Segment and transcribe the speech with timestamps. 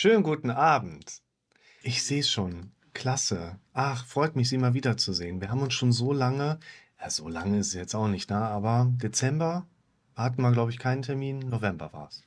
[0.00, 1.24] Schönen guten Abend.
[1.82, 2.70] Ich sehe es schon.
[2.94, 3.58] Klasse.
[3.72, 5.40] Ach, freut mich, Sie mal wiederzusehen.
[5.40, 6.60] Wir haben uns schon so lange,
[7.00, 9.66] ja, so lange ist es jetzt auch nicht, da, aber Dezember
[10.14, 11.40] hatten wir, glaube ich, keinen Termin.
[11.40, 12.22] November war es.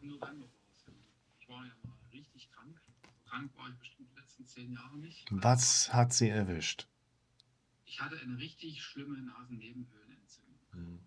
[0.00, 0.92] November war es, ja.
[1.38, 2.76] Ich war ja mal richtig krank.
[3.24, 5.28] Krank war ich bestimmt die letzten zehn Jahre nicht.
[5.30, 6.88] Was hat Sie erwischt?
[7.84, 10.58] Ich hatte eine richtig schlimme Nasennebenhöhlenentzündung.
[10.72, 10.98] Hm.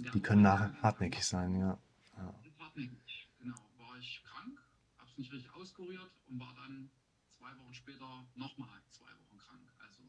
[0.00, 1.78] Der Die können nach hartnäckig sein, ja.
[2.18, 2.34] ja.
[2.58, 3.07] hartnäckig,
[3.98, 4.60] war ich krank,
[4.98, 6.88] hab's nicht richtig auskuriert und war dann
[7.36, 9.68] zwei Wochen später nochmal zwei Wochen krank.
[9.80, 10.02] Also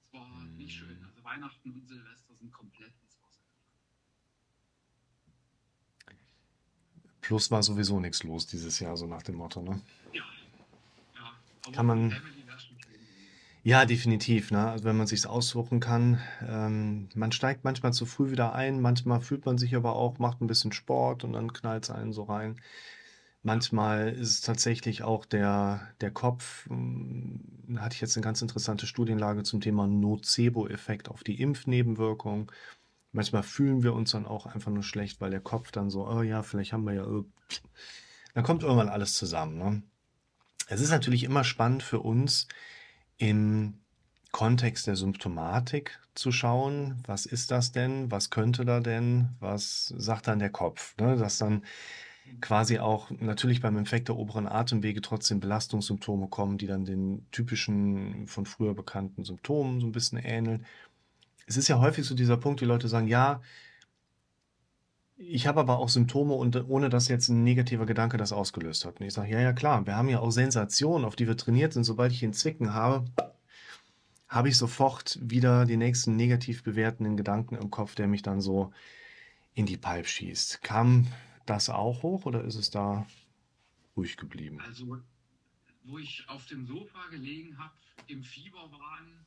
[0.00, 1.04] es war nicht schön.
[1.04, 3.42] Also Weihnachten und Silvester sind komplett ins Wasser.
[7.20, 9.82] Plus war sowieso nichts los dieses Jahr, so nach dem Motto, ne?
[10.14, 10.24] Ja,
[11.14, 11.72] ja.
[11.72, 12.16] Kann man-.
[13.64, 14.70] Ja, definitiv, ne?
[14.70, 16.18] Also wenn man sich's aussuchen kann.
[16.40, 20.40] Ähm, man steigt manchmal zu früh wieder ein, manchmal fühlt man sich aber auch, macht
[20.40, 22.58] ein bisschen Sport und dann knallt's einen so rein.
[23.42, 26.66] Manchmal ist es tatsächlich auch der, der Kopf.
[26.68, 32.52] hm, Da hatte ich jetzt eine ganz interessante Studienlage zum Thema Nocebo-Effekt auf die Impfnebenwirkung.
[33.12, 36.22] Manchmal fühlen wir uns dann auch einfach nur schlecht, weil der Kopf dann so, oh
[36.22, 37.04] ja, vielleicht haben wir ja.
[37.04, 37.26] irg-"
[38.34, 39.58] Dann kommt irgendwann alles zusammen.
[39.58, 39.82] Ne?
[40.68, 42.48] Es ist natürlich immer spannend für uns,
[43.18, 43.74] im
[44.32, 50.28] Kontext der Symptomatik zu schauen, was ist das denn, was könnte da denn, was sagt
[50.28, 51.16] dann der Kopf, ne?
[51.16, 51.64] dass dann
[52.40, 58.26] quasi auch natürlich beim Infekt der oberen Atemwege trotzdem Belastungssymptome kommen, die dann den typischen
[58.26, 60.64] von früher bekannten Symptomen so ein bisschen ähneln.
[61.46, 63.40] Es ist ja häufig so dieser Punkt, die Leute sagen, ja,
[65.16, 69.00] ich habe aber auch Symptome und ohne dass jetzt ein negativer Gedanke das ausgelöst hat.
[69.00, 71.72] Und ich sage, ja, ja, klar, wir haben ja auch Sensationen, auf die wir trainiert
[71.72, 71.84] sind.
[71.84, 73.04] Sobald ich einen Zwicken habe,
[74.26, 78.72] habe ich sofort wieder die nächsten negativ bewertenden Gedanken im Kopf, der mich dann so
[79.54, 80.62] in die Pipe schießt.
[80.62, 81.06] Kam
[81.46, 83.06] das auch hoch oder ist es da
[83.96, 84.60] ruhig geblieben?
[84.60, 84.98] Also,
[85.84, 87.74] wo ich auf dem Sofa gelegen habe,
[88.06, 89.26] im Fieber waren,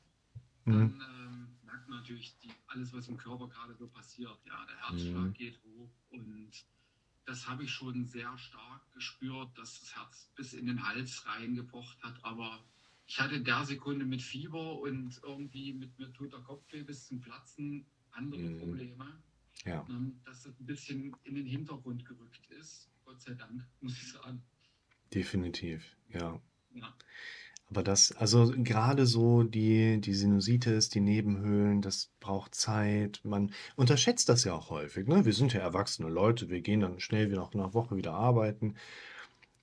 [0.65, 0.99] Mhm.
[0.99, 4.37] dann ähm, merkt man natürlich die, alles, was im Körper gerade so passiert.
[4.45, 5.33] Ja, der Herzschlag Mhm.
[5.33, 6.51] geht hoch und
[7.25, 12.01] das habe ich schon sehr stark gespürt, dass das Herz bis in den Hals reingepocht
[12.03, 12.23] hat.
[12.23, 12.63] Aber
[13.07, 17.07] ich hatte in der Sekunde mit Fieber und irgendwie mit mir tut der Kopfweh bis
[17.07, 18.57] zum Platzen andere Mhm.
[18.59, 19.21] Probleme,
[19.63, 22.89] Ja, ähm, dass das ein bisschen in den Hintergrund gerückt ist.
[23.05, 24.43] Gott sei Dank, muss ich sagen.
[25.13, 26.41] definitiv, ja.
[26.73, 26.93] Ja.
[27.69, 33.21] Aber das, also gerade so die, die Sinusitis, die Nebenhöhlen, das braucht Zeit.
[33.23, 35.25] Man unterschätzt das ja auch häufig, ne?
[35.25, 38.75] Wir sind ja erwachsene Leute, wir gehen dann schnell wieder nach einer Woche wieder arbeiten.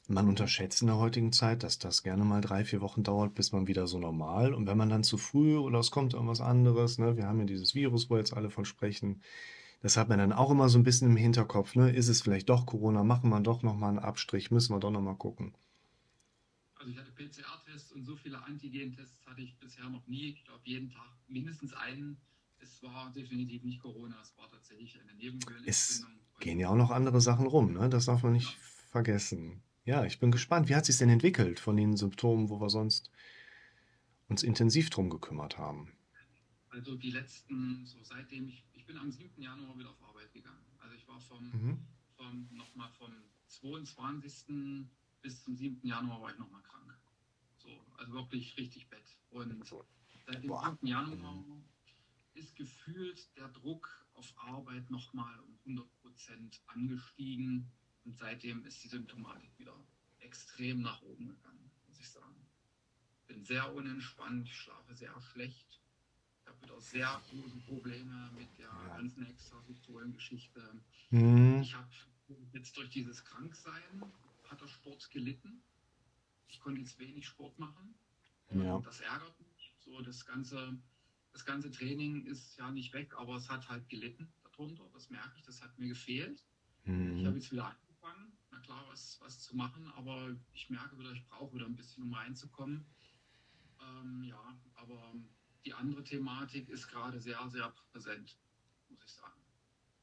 [0.08, 3.52] Man unterschätzt in der heutigen Zeit, dass das gerne mal drei, vier Wochen dauert, bis
[3.52, 4.52] man wieder so normal.
[4.52, 7.16] Und wenn man dann zu früh oder es kommt irgendwas anderes, ne?
[7.16, 9.22] Wir haben ja dieses Virus, wo jetzt alle von sprechen.
[9.82, 11.90] Das hat man dann auch immer so ein bisschen im Hinterkopf, ne?
[11.90, 13.02] Ist es vielleicht doch Corona?
[13.02, 14.52] Machen wir doch nochmal einen Abstrich?
[14.52, 15.54] Müssen wir doch nochmal gucken.
[16.76, 20.30] Also ich hatte PCR-Tests und so viele Antigen-Tests hatte ich bisher noch nie.
[20.30, 22.16] Ich glaube jeden Tag mindestens einen.
[22.60, 26.12] Es war definitiv nicht Corona, es war tatsächlich eine Nebenhöhlenentzündung.
[26.38, 27.88] Gehen ja auch noch andere Sachen rum, ne?
[27.88, 28.56] Das darf man nicht
[28.90, 29.62] vergessen.
[29.84, 30.68] Ja, ich bin gespannt.
[30.68, 33.10] Wie hat sich denn entwickelt von den Symptomen, wo wir sonst
[34.28, 35.92] uns intensiv drum gekümmert haben?
[36.70, 39.40] Also die letzten, so seitdem ich bin am 7.
[39.42, 40.66] Januar wieder auf Arbeit gegangen.
[40.78, 41.78] Also ich war vom, Mhm.
[42.14, 43.14] vom nochmal vom
[43.48, 44.86] 22.
[45.22, 45.86] bis zum 7.
[45.86, 46.94] Januar war ich nochmal krank.
[47.56, 49.16] So, also wirklich richtig Bett.
[49.30, 49.64] Und
[50.26, 50.70] seit dem Boah.
[50.70, 50.86] 7.
[50.86, 51.42] Januar
[52.34, 57.70] ist gefühlt der Druck auf Arbeit nochmal um 100 Prozent angestiegen.
[58.04, 59.76] Und seitdem ist die Symptomatik wieder
[60.18, 62.46] extrem nach oben gegangen, muss ich sagen.
[63.26, 65.80] Bin sehr unentspannt, ich schlafe sehr schlecht.
[66.42, 68.96] Ich habe wieder sehr große Probleme mit der Ja.
[68.96, 70.80] ganzen Extrasystolen-Geschichte.
[71.10, 71.60] Mhm.
[71.62, 71.88] Ich habe
[72.52, 74.02] jetzt durch dieses Kranksein
[74.48, 75.62] hat der Sport gelitten.
[76.48, 77.94] Ich konnte jetzt wenig Sport machen.
[78.50, 78.80] Ja.
[78.80, 79.72] Das ärgert mich.
[79.78, 80.76] So das ganze,
[81.32, 84.88] das ganze Training ist ja nicht weg, aber es hat halt gelitten darunter.
[84.92, 85.42] Das merke ich.
[85.44, 86.44] Das hat mir gefehlt.
[86.84, 87.34] Ich habe Mhm.
[87.36, 91.54] jetzt wieder angefangen, na klar, was, was zu machen, aber ich merke wieder, ich brauche
[91.54, 92.84] wieder ein bisschen, um reinzukommen.
[93.80, 95.14] Ähm, ja, aber
[95.64, 98.36] die andere Thematik ist gerade sehr, sehr präsent,
[98.88, 99.40] muss ich sagen.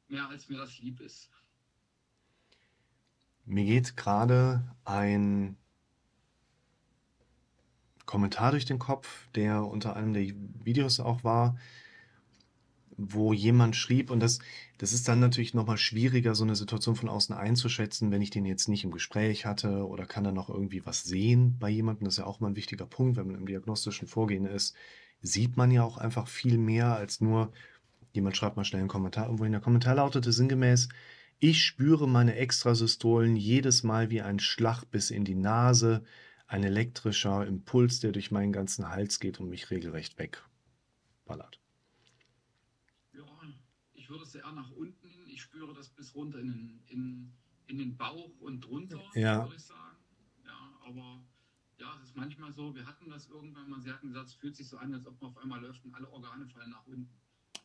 [0.07, 1.29] Mehr als mir das lieb ist.
[3.45, 5.57] Mir geht gerade ein
[8.05, 10.23] Kommentar durch den Kopf, der unter einem der
[10.63, 11.57] Videos auch war,
[12.97, 14.39] wo jemand schrieb, und das,
[14.77, 18.45] das ist dann natürlich nochmal schwieriger, so eine Situation von außen einzuschätzen, wenn ich den
[18.45, 22.05] jetzt nicht im Gespräch hatte oder kann da noch irgendwie was sehen bei jemandem.
[22.05, 24.75] Das ist ja auch mal ein wichtiger Punkt, wenn man im diagnostischen Vorgehen ist,
[25.21, 27.51] sieht man ja auch einfach viel mehr als nur,
[28.13, 29.53] jemand schreibt mal schnell einen Kommentar irgendwo hin.
[29.53, 30.89] Der Kommentar lautete sinngemäß,
[31.39, 36.03] Ich spüre meine Extrasystolen jedes Mal wie ein Schlag bis in die Nase,
[36.47, 41.59] ein elektrischer Impuls, der durch meinen ganzen Hals geht und mich regelrecht wegballert.
[43.13, 43.25] Ja,
[43.93, 45.07] ich würde es eher nach unten.
[45.27, 47.33] Ich spüre das bis runter in den, in,
[47.67, 49.43] in den Bauch und drunter, Ja.
[49.43, 49.97] würde ich sagen.
[50.45, 51.23] Ja, aber
[51.79, 54.55] ja, es ist manchmal so, wir hatten das irgendwann mal, Sie hatten gesagt, es fühlt
[54.55, 57.09] sich so an, als ob man auf einmal läuft und alle Organe fallen nach unten.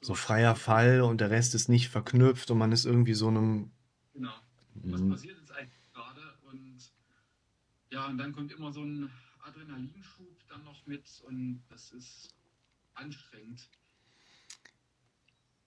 [0.01, 3.73] So freier Fall und der Rest ist nicht verknüpft und man ist irgendwie so einem.
[4.13, 4.35] Genau.
[4.75, 5.11] Was Mhm.
[5.11, 6.39] passiert jetzt eigentlich gerade?
[6.51, 6.93] Und
[7.91, 12.35] ja, und dann kommt immer so ein Adrenalinschub dann noch mit und das ist
[12.95, 13.69] anstrengend.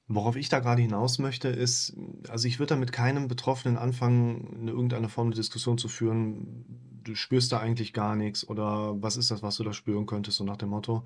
[0.09, 1.97] Worauf ich da gerade hinaus möchte, ist,
[2.29, 6.65] also ich würde da mit keinem Betroffenen anfangen, eine irgendeine Form der Diskussion zu führen.
[7.03, 10.37] Du spürst da eigentlich gar nichts oder was ist das, was du da spüren könntest,
[10.37, 11.03] so nach dem Motto.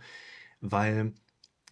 [0.59, 1.13] Weil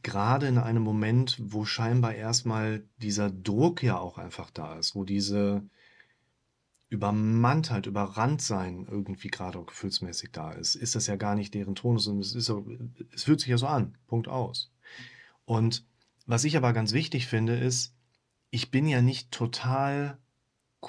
[0.01, 5.03] gerade in einem Moment, wo scheinbar erstmal dieser Druck ja auch einfach da ist, wo
[5.03, 5.63] diese
[6.89, 12.05] Übermanntheit, Überranntsein irgendwie gerade auch gefühlsmäßig da ist, ist das ja gar nicht deren Tonus,
[12.05, 12.51] sondern es ist
[13.13, 13.95] es fühlt sich ja so an.
[14.07, 14.71] Punkt aus.
[15.45, 15.85] Und
[16.29, 17.95] was ich aber ganz wichtig finde, ist,
[18.51, 20.19] ich bin ja nicht total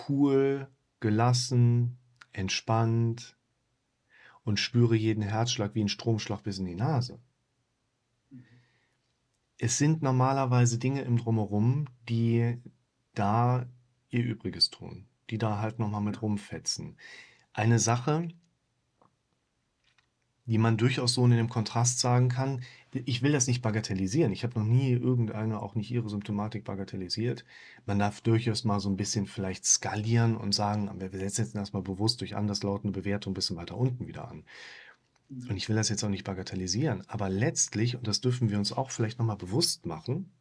[0.06, 0.68] cool,
[1.00, 1.96] gelassen,
[2.34, 3.38] entspannt
[4.44, 7.18] und spüre jeden Herzschlag wie ein Stromschlag bis in die Nase.
[9.56, 12.58] Es sind normalerweise Dinge im Drumherum, die
[13.14, 13.64] da
[14.10, 16.98] ihr Übriges tun, die da halt nochmal mit rumfetzen.
[17.54, 18.28] Eine Sache,
[20.44, 24.32] die man durchaus so in dem Kontrast sagen kann, ich will das nicht bagatellisieren.
[24.32, 27.44] Ich habe noch nie irgendeine, auch nicht ihre Symptomatik bagatellisiert.
[27.86, 31.82] Man darf durchaus mal so ein bisschen vielleicht skalieren und sagen, wir setzen jetzt erstmal
[31.82, 34.44] bewusst durch anderslautende Bewertung ein bisschen weiter unten wieder an.
[35.30, 38.72] Und ich will das jetzt auch nicht bagatellisieren, aber letztlich, und das dürfen wir uns
[38.72, 40.32] auch vielleicht nochmal bewusst machen,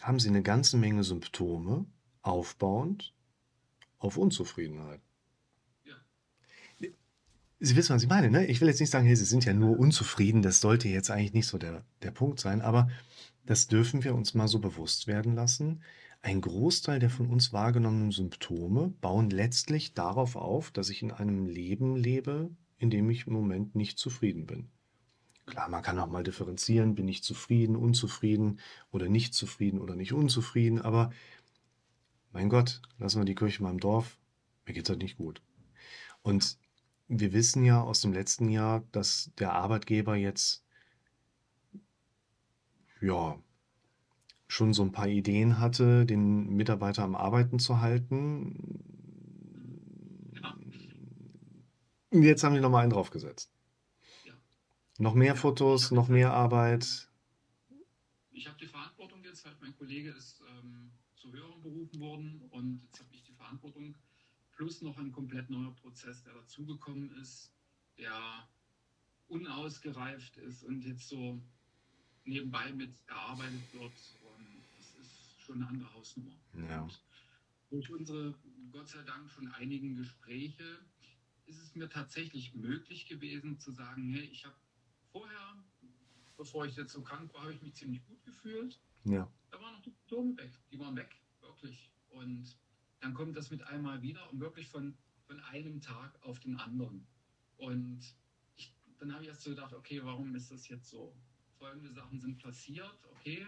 [0.00, 1.86] haben sie eine ganze Menge Symptome
[2.22, 3.14] aufbauend
[3.98, 5.00] auf Unzufriedenheit.
[7.64, 8.44] Sie wissen, was ich meine, ne?
[8.46, 11.32] Ich will jetzt nicht sagen, hey, Sie sind ja nur unzufrieden, das sollte jetzt eigentlich
[11.32, 12.88] nicht so der, der Punkt sein, aber
[13.46, 15.80] das dürfen wir uns mal so bewusst werden lassen.
[16.22, 21.46] Ein Großteil der von uns wahrgenommenen Symptome bauen letztlich darauf auf, dass ich in einem
[21.46, 24.68] Leben lebe, in dem ich im Moment nicht zufrieden bin.
[25.46, 28.58] Klar, man kann auch mal differenzieren, bin ich zufrieden, unzufrieden
[28.90, 31.12] oder nicht zufrieden oder nicht unzufrieden, aber
[32.32, 34.18] mein Gott, lassen wir die Kirche mal im Dorf,
[34.66, 35.42] mir geht's halt nicht gut.
[36.22, 36.58] Und
[37.14, 40.64] wir wissen ja aus dem letzten Jahr, dass der Arbeitgeber jetzt
[43.02, 43.38] ja
[44.48, 48.82] schon so ein paar Ideen hatte, den Mitarbeiter am Arbeiten zu halten.
[50.34, 50.56] Ja.
[52.12, 53.50] Jetzt haben die nochmal einen draufgesetzt.
[54.24, 54.32] Ja.
[54.98, 57.10] Noch mehr Fotos, noch mehr Arbeit.
[58.30, 62.82] Ich habe die Verantwortung jetzt, halt mein Kollege ist ähm, zu höheren berufen worden und
[62.84, 63.94] jetzt habe ich die Verantwortung
[64.62, 67.52] plus noch ein komplett neuer Prozess, der dazugekommen ist,
[67.98, 68.48] der
[69.26, 71.42] unausgereift ist und jetzt so
[72.24, 73.92] nebenbei mit erarbeitet wird.
[74.36, 76.36] Und das ist schon eine andere Hausnummer.
[76.68, 76.82] Ja.
[76.82, 77.00] Und
[77.70, 78.38] durch unsere,
[78.70, 80.78] Gott sei Dank, schon einigen Gespräche
[81.46, 84.54] ist es mir tatsächlich möglich gewesen zu sagen, hey, ich habe
[85.10, 85.56] vorher,
[86.36, 88.78] bevor ich jetzt so krank war, habe ich mich ziemlich gut gefühlt.
[89.06, 89.28] Ja.
[89.50, 90.52] Da waren noch die Symptome weg.
[90.70, 91.90] Die waren weg, wirklich.
[92.10, 92.61] Und
[93.02, 94.96] dann kommt das mit einmal wieder und wirklich von,
[95.26, 97.04] von einem Tag auf den anderen.
[97.56, 98.00] Und
[98.54, 101.12] ich, dann habe ich erst so gedacht, okay, warum ist das jetzt so?
[101.58, 103.44] Folgende Sachen sind passiert, okay,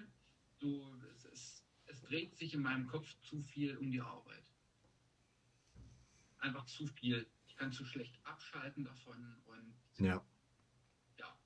[0.59, 0.85] du,
[1.15, 4.53] es, es, es dreht sich in meinem Kopf zu viel um die Arbeit.
[6.39, 7.25] Einfach zu viel.
[7.47, 10.21] Ich kann zu schlecht abschalten davon und Ja.
[11.17, 11.39] ja.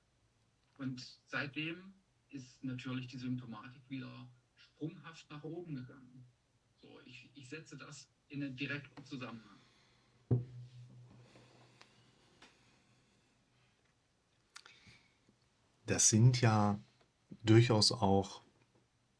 [0.77, 1.93] Und seitdem
[2.29, 6.25] ist natürlich die Symptomatik wieder sprunghaft nach oben gegangen.
[6.81, 9.59] So, ich, ich setze das in einen direkten Zusammenhang.
[15.85, 16.79] Das sind ja
[17.43, 18.43] durchaus auch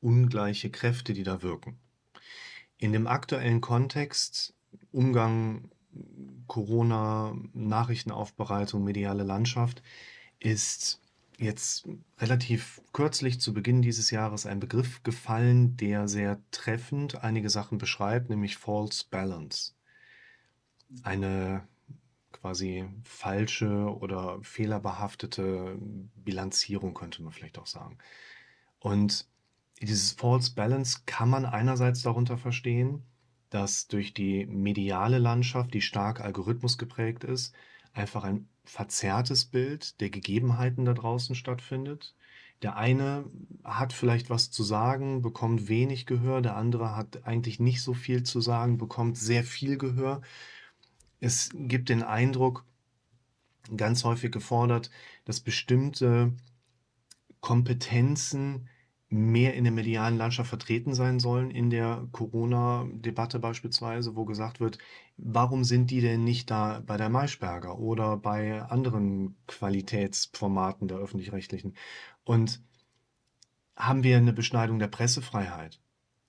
[0.01, 1.79] ungleiche Kräfte, die da wirken.
[2.77, 4.53] In dem aktuellen Kontext,
[4.91, 5.71] Umgang,
[6.47, 9.81] Corona, Nachrichtenaufbereitung, mediale Landschaft,
[10.39, 11.01] ist
[11.39, 17.77] jetzt relativ kürzlich zu Beginn dieses Jahres ein Begriff gefallen, der sehr treffend einige Sachen
[17.77, 19.73] beschreibt, nämlich False Balance.
[21.03, 21.67] Eine
[22.31, 25.77] quasi falsche oder fehlerbehaftete
[26.15, 27.97] Bilanzierung, könnte man vielleicht auch sagen.
[28.79, 29.27] Und
[29.81, 33.03] dieses False Balance kann man einerseits darunter verstehen,
[33.49, 37.55] dass durch die mediale Landschaft, die stark Algorithmus geprägt ist,
[37.93, 42.15] einfach ein verzerrtes Bild der Gegebenheiten da draußen stattfindet,
[42.61, 43.25] Der eine
[43.63, 48.23] hat vielleicht was zu sagen, bekommt wenig Gehör, der andere hat eigentlich nicht so viel
[48.23, 50.21] zu sagen, bekommt sehr viel Gehör.
[51.21, 52.65] Es gibt den Eindruck,
[53.75, 54.89] ganz häufig gefordert,
[55.25, 56.33] dass bestimmte
[57.41, 58.67] Kompetenzen
[59.09, 64.77] mehr in der medialen Landschaft vertreten sein sollen, in der Corona-Debatte beispielsweise, wo gesagt wird,
[65.17, 71.75] warum sind die denn nicht da bei der Maischberger oder bei anderen Qualitätsformaten der öffentlich-rechtlichen?
[72.23, 72.61] Und
[73.75, 75.81] haben wir eine Beschneidung der Pressefreiheit?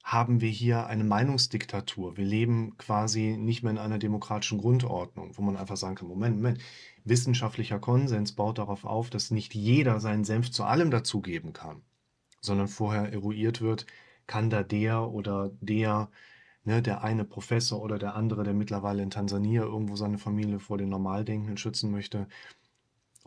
[0.03, 2.17] Haben wir hier eine Meinungsdiktatur?
[2.17, 6.37] Wir leben quasi nicht mehr in einer demokratischen Grundordnung, wo man einfach sagen kann, Moment,
[6.37, 6.61] Moment,
[7.05, 11.83] wissenschaftlicher Konsens baut darauf auf, dass nicht jeder seinen Senf zu allem dazugeben kann
[12.41, 13.87] sondern vorher eruiert wird,
[14.27, 16.11] kann da der oder der,
[16.65, 20.79] ne, der eine Professor oder der andere, der mittlerweile in Tansania irgendwo seine Familie vor
[20.79, 22.29] den Normaldenkenden schützen möchte,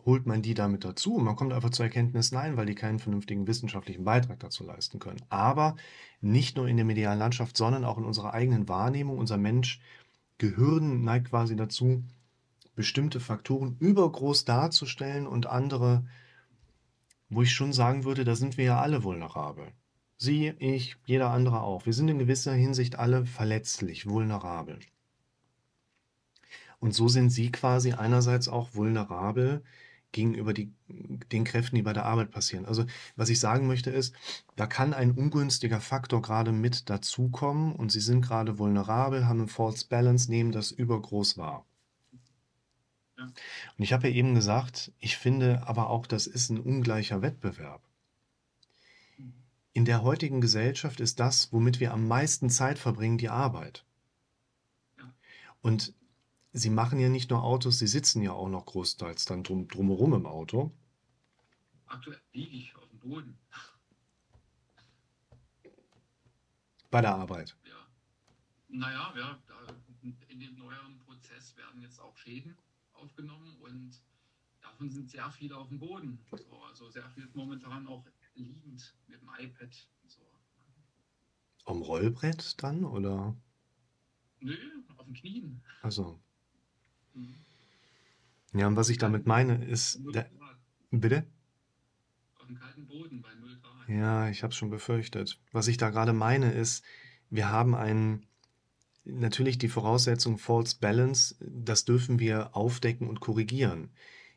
[0.04, 2.98] holt man die damit dazu und man kommt einfach zur Erkenntnis, nein, weil die keinen
[2.98, 5.22] vernünftigen wissenschaftlichen Beitrag dazu leisten können.
[5.28, 5.76] Aber
[6.20, 9.18] nicht nur in der medialen Landschaft, sondern auch in unserer eigenen Wahrnehmung.
[9.18, 9.80] Unser Mensch,
[10.38, 12.02] Gehirn neigt quasi dazu,
[12.74, 16.04] bestimmte Faktoren übergroß darzustellen und andere
[17.34, 19.72] wo ich schon sagen würde, da sind wir ja alle vulnerabel.
[20.16, 21.86] Sie, ich, jeder andere auch.
[21.86, 24.78] Wir sind in gewisser Hinsicht alle verletzlich, vulnerabel.
[26.80, 29.62] Und so sind Sie quasi einerseits auch vulnerabel
[30.12, 30.72] gegenüber die,
[31.32, 32.66] den Kräften, die bei der Arbeit passieren.
[32.66, 32.84] Also
[33.16, 34.14] was ich sagen möchte ist,
[34.56, 39.48] da kann ein ungünstiger Faktor gerade mit dazukommen und Sie sind gerade vulnerabel, haben einen
[39.48, 41.66] False Balance, nehmen das übergroß wahr.
[43.26, 47.82] Und ich habe ja eben gesagt, ich finde aber auch, das ist ein ungleicher Wettbewerb.
[49.72, 53.84] In der heutigen Gesellschaft ist das, womit wir am meisten Zeit verbringen, die Arbeit.
[55.62, 55.94] Und
[56.52, 60.14] sie machen ja nicht nur Autos, sie sitzen ja auch noch großteils dann drum, drumherum
[60.14, 60.70] im Auto.
[61.86, 63.38] Aktuell liege ich auf dem Boden.
[66.90, 67.56] Bei der Arbeit.
[67.64, 67.74] Ja.
[68.68, 69.38] Naja, ja,
[70.28, 72.56] in dem neueren Prozess werden jetzt auch Schäden
[73.04, 74.00] aufgenommen und
[74.60, 76.18] davon sind sehr viele auf dem Boden.
[76.30, 79.88] So, also sehr viel momentan auch liegend mit dem iPad.
[80.06, 80.22] So.
[81.66, 83.36] Am Rollbrett dann oder?
[84.40, 84.56] Nö,
[84.96, 85.62] auf den Knien.
[85.82, 86.20] Also.
[87.14, 87.34] Mhm.
[88.52, 90.00] Ja, und was ich damit meine ist.
[90.14, 90.30] Der,
[90.90, 91.26] bitte?
[92.36, 93.88] Auf dem kalten Boden bei 0 Grad.
[93.88, 95.40] Ja, ich habe es schon befürchtet.
[95.52, 96.84] Was ich da gerade meine ist,
[97.30, 98.26] wir haben einen
[99.04, 103.90] natürlich die Voraussetzung False Balance, das dürfen wir aufdecken und korrigieren.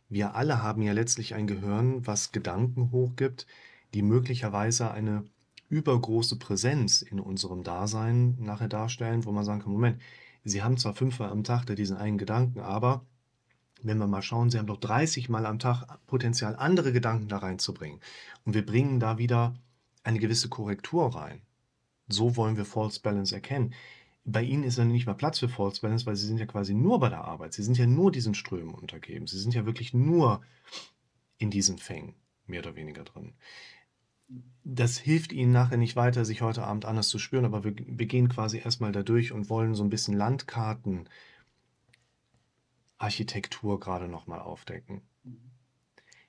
[0.09, 3.45] Wir alle haben ja letztlich ein Gehirn, was Gedanken hochgibt,
[3.93, 5.25] die möglicherweise eine
[5.69, 10.01] übergroße Präsenz in unserem Dasein nachher darstellen, wo man sagen kann, Moment,
[10.43, 13.05] Sie haben zwar fünfmal am Tag diesen einen Gedanken, aber
[13.83, 17.37] wenn wir mal schauen, Sie haben doch 30 Mal am Tag Potenzial, andere Gedanken da
[17.37, 17.99] reinzubringen.
[18.45, 19.55] Und wir bringen da wieder
[20.03, 21.41] eine gewisse Korrektur rein.
[22.07, 23.73] So wollen wir False Balance erkennen
[24.29, 26.73] bei ihnen ist dann nicht mehr Platz für False Balance, weil sie sind ja quasi
[26.73, 27.53] nur bei der Arbeit.
[27.53, 29.25] Sie sind ja nur diesen Strömen untergeben.
[29.25, 30.41] Sie sind ja wirklich nur
[31.37, 32.13] in diesen Fängen,
[32.45, 33.35] mehr oder weniger drin.
[34.65, 38.05] Das hilft ihnen nachher nicht weiter, sich heute Abend anders zu spüren, aber wir, wir
[38.05, 41.07] gehen quasi erstmal da durch und wollen so ein bisschen Landkarten,
[42.97, 45.03] Architektur gerade nochmal aufdecken.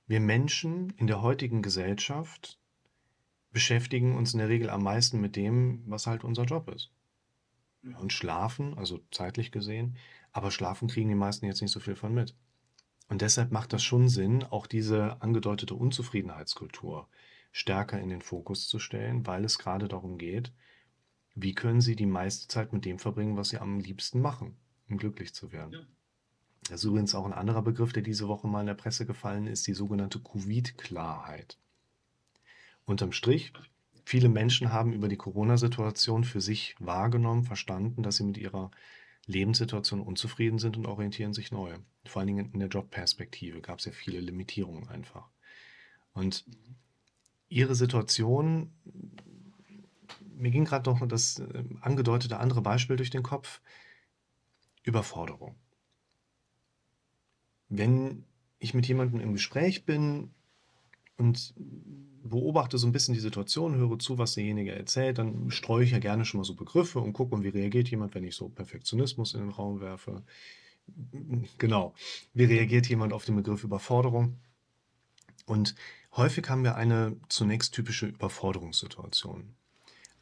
[0.06, 2.60] Wir Menschen in der heutigen Gesellschaft
[3.50, 6.92] beschäftigen uns in der Regel am meisten mit dem, was halt unser Job ist
[7.82, 9.96] und schlafen, also zeitlich gesehen,
[10.32, 12.34] aber schlafen kriegen die meisten jetzt nicht so viel von mit.
[13.08, 17.08] Und deshalb macht das schon Sinn, auch diese angedeutete Unzufriedenheitskultur
[17.50, 20.52] stärker in den Fokus zu stellen, weil es gerade darum geht,
[21.34, 24.56] wie können sie die meiste Zeit mit dem verbringen, was sie am liebsten machen,
[24.88, 25.72] um glücklich zu werden.
[25.72, 25.80] Ja.
[26.68, 29.46] Das ist übrigens auch ein anderer Begriff, der diese Woche mal in der Presse gefallen
[29.46, 31.56] ist, die sogenannte Covid-Klarheit.
[32.84, 33.52] Unterm Strich
[34.08, 38.70] Viele Menschen haben über die Corona-Situation für sich wahrgenommen, verstanden, dass sie mit ihrer
[39.26, 41.76] Lebenssituation unzufrieden sind und orientieren sich neu.
[42.06, 45.28] Vor allen Dingen in der Jobperspektive gab es ja viele Limitierungen einfach.
[46.14, 46.46] Und
[47.50, 48.72] ihre Situation,
[50.34, 53.60] mir ging gerade noch das äh, angedeutete andere Beispiel durch den Kopf,
[54.84, 55.54] Überforderung.
[57.68, 58.24] Wenn
[58.58, 60.30] ich mit jemandem im Gespräch bin
[61.18, 61.54] und
[62.22, 65.98] beobachte so ein bisschen die Situation, höre zu, was derjenige erzählt, dann streue ich ja
[65.98, 69.40] gerne schon mal so Begriffe und gucke, wie reagiert jemand, wenn ich so Perfektionismus in
[69.40, 70.22] den Raum werfe.
[71.58, 71.94] Genau.
[72.32, 74.38] Wie reagiert jemand auf den Begriff Überforderung?
[75.46, 75.74] Und
[76.16, 79.54] häufig haben wir eine zunächst typische Überforderungssituation.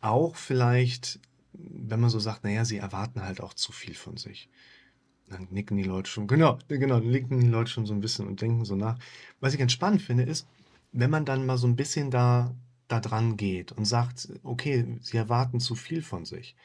[0.00, 1.20] Auch vielleicht,
[1.52, 4.48] wenn man so sagt, naja, sie erwarten halt auch zu viel von sich.
[5.28, 8.28] Dann nicken die Leute schon, genau, genau, dann nicken die Leute schon so ein bisschen
[8.28, 8.96] und denken so nach.
[9.40, 10.46] Was ich ganz spannend finde, ist,
[10.96, 12.54] wenn man dann mal so ein bisschen da,
[12.88, 16.56] da dran geht und sagt, okay, sie erwarten zu viel von sich,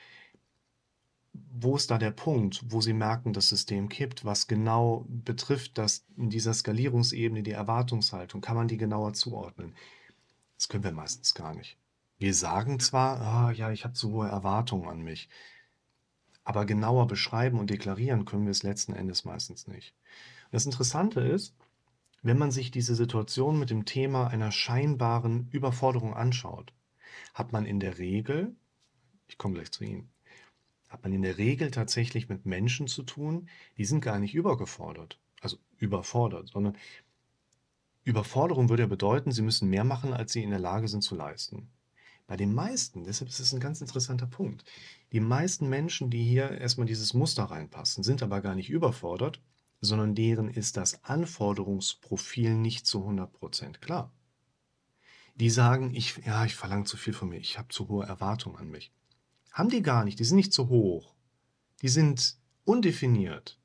[1.34, 4.26] wo ist da der Punkt, wo Sie merken, das System kippt?
[4.26, 8.42] Was genau betrifft das in dieser Skalierungsebene, die Erwartungshaltung?
[8.42, 9.76] Kann man die genauer zuordnen?
[10.58, 11.78] Das können wir meistens gar nicht.
[12.18, 15.30] Wir sagen zwar, ah, ja, ich habe zu hohe Erwartungen an mich,
[16.44, 19.94] aber genauer beschreiben und deklarieren können wir es letzten Endes meistens nicht.
[20.46, 21.56] Und das Interessante ist,
[22.22, 26.74] wenn man sich diese Situation mit dem Thema einer scheinbaren Überforderung anschaut,
[27.34, 28.56] hat man in der Regel,
[29.28, 30.10] ich komme gleich zu Ihnen,
[30.90, 33.48] hat man in der Regel tatsächlich mit Menschen zu tun,
[33.78, 36.78] die sind gar nicht übergefordert, also überfordert, sondern
[38.04, 41.16] Überforderung würde ja bedeuten, sie müssen mehr machen, als sie in der Lage sind zu
[41.16, 41.70] leisten.
[42.28, 44.64] Bei den meisten, deshalb ist es ein ganz interessanter Punkt,
[45.12, 49.42] die meisten Menschen, die hier erstmal dieses Muster reinpassen, sind aber gar nicht überfordert,
[49.82, 54.12] sondern deren ist das Anforderungsprofil nicht zu 100% klar.
[55.36, 58.58] Die sagen, ich, ja, ich verlange zu viel von mir, ich habe zu hohe Erwartungen
[58.58, 58.92] an mich.
[59.52, 61.16] Haben die gar nicht, die sind nicht zu hoch.
[61.82, 63.58] Die sind undefiniert.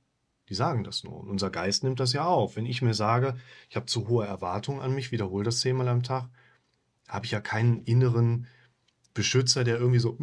[0.48, 1.18] Die sagen das nur.
[1.18, 2.56] Und unser Geist nimmt das ja auf.
[2.56, 3.36] Wenn ich mir sage,
[3.68, 6.28] ich habe zu hohe Erwartungen an mich, wiederhole das zehnmal am Tag,
[7.08, 8.46] habe ich ja keinen inneren
[9.12, 10.18] Beschützer, der irgendwie so,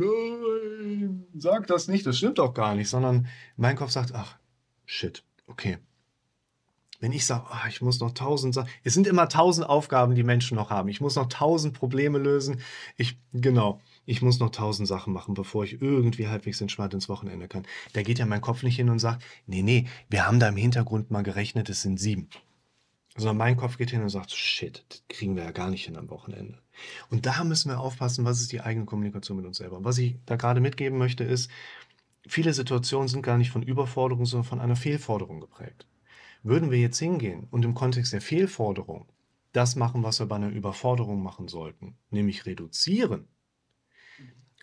[1.36, 4.38] sag das nicht, das stimmt doch gar nicht, sondern mein Kopf sagt, ach,
[4.86, 5.78] shit, okay.
[7.00, 10.24] Wenn ich sage, ach, ich muss noch tausend Sachen, es sind immer tausend Aufgaben, die
[10.24, 10.88] Menschen noch haben.
[10.88, 12.62] Ich muss noch tausend Probleme lösen.
[12.96, 17.48] Ich, genau ich muss noch tausend Sachen machen, bevor ich irgendwie halbwegs entspannt ins Wochenende
[17.48, 17.66] kann.
[17.94, 20.58] Da geht ja mein Kopf nicht hin und sagt, nee, nee, wir haben da im
[20.58, 22.30] Hintergrund mal gerechnet, es sind sieben.
[23.16, 25.98] Sondern mein Kopf geht hin und sagt, shit, das kriegen wir ja gar nicht hin
[25.98, 26.60] am Wochenende.
[27.10, 29.78] Und da müssen wir aufpassen, was ist die eigene Kommunikation mit uns selber.
[29.78, 31.50] Und was ich da gerade mitgeben möchte, ist,
[32.28, 35.88] viele Situationen sind gar nicht von Überforderung, sondern von einer Fehlforderung geprägt.
[36.44, 39.08] Würden wir jetzt hingehen und im Kontext der Fehlforderung
[39.54, 43.28] das machen, was wir bei einer Überforderung machen sollten, nämlich reduzieren,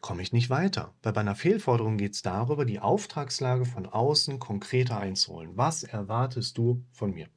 [0.01, 0.95] komme ich nicht weiter.
[1.03, 5.53] Weil bei einer Fehlforderung geht es darüber, die Auftragslage von außen konkreter einzuholen.
[5.57, 7.29] Was erwartest du von mir?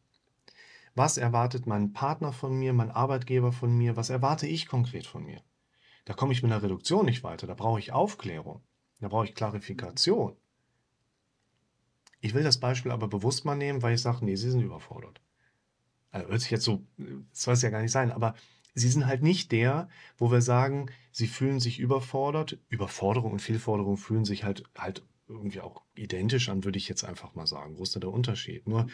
[0.96, 3.96] Was erwartet mein Partner von mir, mein Arbeitgeber von mir?
[3.96, 5.42] Was erwarte ich konkret von mir?
[6.06, 7.48] Da komme ich mit einer Reduktion nicht weiter.
[7.48, 8.62] Da brauche ich Aufklärung.
[9.04, 10.34] Da brauche ich Klarifikation.
[12.22, 15.20] Ich will das Beispiel aber bewusst mal nehmen, weil ich sage, nee, sie sind überfordert.
[16.12, 18.34] Also hört sich jetzt so, das soll es ja gar nicht sein, aber
[18.74, 22.60] sie sind halt nicht der, wo wir sagen, sie fühlen sich überfordert.
[22.70, 27.36] Überforderung und Fehlforderung fühlen sich halt, halt irgendwie auch identisch an, würde ich jetzt einfach
[27.36, 27.78] mal sagen.
[27.78, 28.66] Wo ist da der Unterschied?
[28.70, 28.88] Nur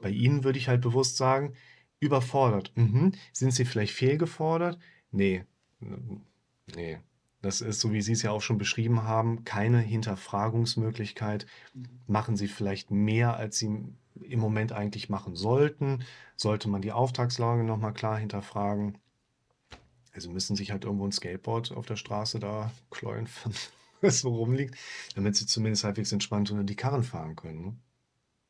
[0.00, 1.52] bei ihnen würde ich halt bewusst sagen,
[2.00, 2.72] überfordert.
[2.74, 3.12] Mhm.
[3.34, 4.78] Sind sie vielleicht fehlgefordert?
[5.10, 5.44] Nee.
[6.74, 7.00] Nee.
[7.42, 11.46] Das ist, so wie Sie es ja auch schon beschrieben haben, keine Hinterfragungsmöglichkeit.
[12.06, 13.84] Machen Sie vielleicht mehr, als Sie
[14.20, 16.04] im Moment eigentlich machen sollten?
[16.36, 18.98] Sollte man die Auftragslage nochmal klar hinterfragen?
[20.12, 23.28] Also müssen sich halt irgendwo ein Skateboard auf der Straße da kläuen,
[24.00, 24.74] was so rumliegt,
[25.14, 27.78] damit sie zumindest halbwegs entspannt unter die Karren fahren können.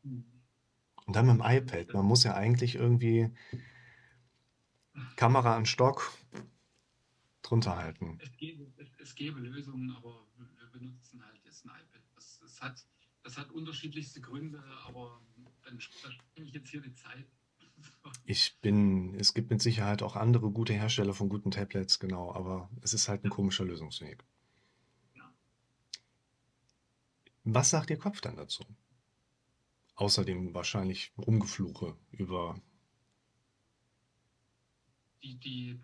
[0.05, 0.23] Ne?
[1.07, 1.93] Und dann mit dem iPad.
[1.93, 3.31] Man muss ja eigentlich irgendwie
[5.17, 6.13] Kamera an Stock
[7.47, 8.19] drunter halten.
[8.21, 8.67] Es gäbe,
[8.99, 12.03] es, gäbe Lösungen, aber wir benutzen halt jetzt ein iPad.
[12.15, 12.87] Das, das, hat,
[13.23, 15.21] das hat unterschiedlichste Gründe, aber
[15.65, 17.27] dann spare ich jetzt hier die Zeit.
[18.25, 22.71] Ich bin, es gibt mit Sicherheit auch andere gute Hersteller von guten Tablets, genau, aber
[22.81, 24.25] es ist halt ein komischer Lösungsweg.
[25.15, 25.33] Ja.
[27.45, 28.65] Was sagt Ihr Kopf dann dazu?
[29.95, 32.61] Außerdem wahrscheinlich Rumgefluche über.
[35.23, 35.81] Die, die,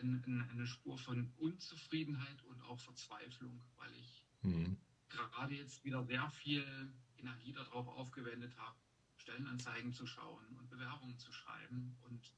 [0.00, 4.76] eine, eine Spur von Unzufriedenheit und auch Verzweiflung, weil ich mhm.
[5.08, 8.76] gerade jetzt wieder sehr viel Energie darauf aufgewendet habe,
[9.16, 12.32] Stellenanzeigen zu schauen und Bewerbungen zu schreiben und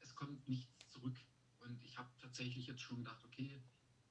[0.00, 1.16] es kommt nichts zurück.
[1.60, 3.62] Und ich habe tatsächlich jetzt schon gedacht, okay,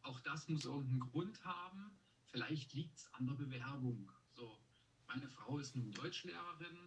[0.02, 1.98] auch das muss irgendeinen Grund haben.
[2.28, 4.12] Vielleicht liegt es an der Bewerbung.
[4.34, 4.60] So,
[5.08, 6.78] meine Frau ist nun Deutschlehrerin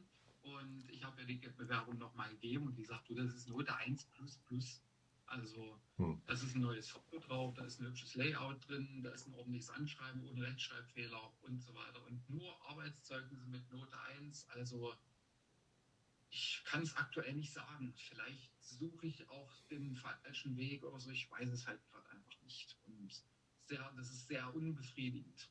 [0.43, 3.75] und ich habe ja die Bewerbung nochmal gegeben und die sagt, du, das ist Note
[3.77, 4.83] 1 plus plus.
[5.27, 6.23] Also, hm.
[6.27, 9.35] das ist ein neues Foto drauf, da ist ein hübsches Layout drin, da ist ein
[9.35, 12.05] ordentliches Anschreiben ohne Rechtschreibfehler und so weiter.
[12.07, 14.49] Und nur Arbeitszeugnisse mit Note 1.
[14.51, 14.95] Also,
[16.31, 17.93] ich kann es aktuell nicht sagen.
[17.97, 21.11] Vielleicht suche ich auch den falschen Weg oder so.
[21.11, 22.77] Ich weiß es halt gerade einfach nicht.
[22.87, 23.11] Und
[23.65, 25.51] sehr, das ist sehr unbefriedigend.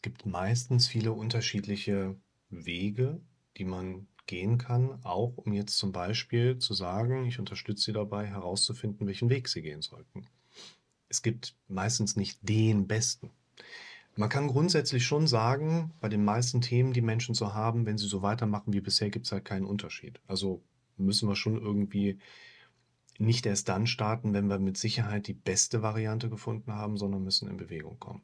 [0.00, 2.16] Es gibt meistens viele unterschiedliche
[2.48, 3.20] Wege,
[3.58, 8.26] die man gehen kann, auch um jetzt zum Beispiel zu sagen, ich unterstütze Sie dabei
[8.26, 10.26] herauszufinden, welchen Weg Sie gehen sollten.
[11.10, 13.28] es gibt meistens nicht den Besten.
[14.16, 18.08] Man kann grundsätzlich schon sagen, bei den meisten Themen, die Menschen so haben, wenn sie
[18.08, 20.18] so weitermachen wie bisher, gibt es halt keinen Unterschied.
[20.26, 20.62] Also
[20.96, 22.18] müssen wir schon irgendwie
[23.18, 27.50] nicht erst dann starten, wenn wir mit Sicherheit die beste Variante gefunden haben, sondern müssen
[27.50, 28.22] in Bewegung kommen.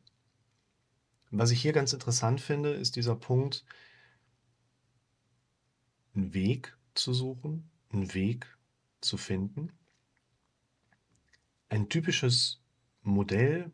[1.31, 3.65] Was ich hier ganz interessant finde, ist dieser Punkt,
[6.15, 8.47] einen Weg zu suchen, einen Weg
[9.01, 9.73] zu finden.
[11.69, 12.61] Ein typisches
[13.03, 13.71] Modell,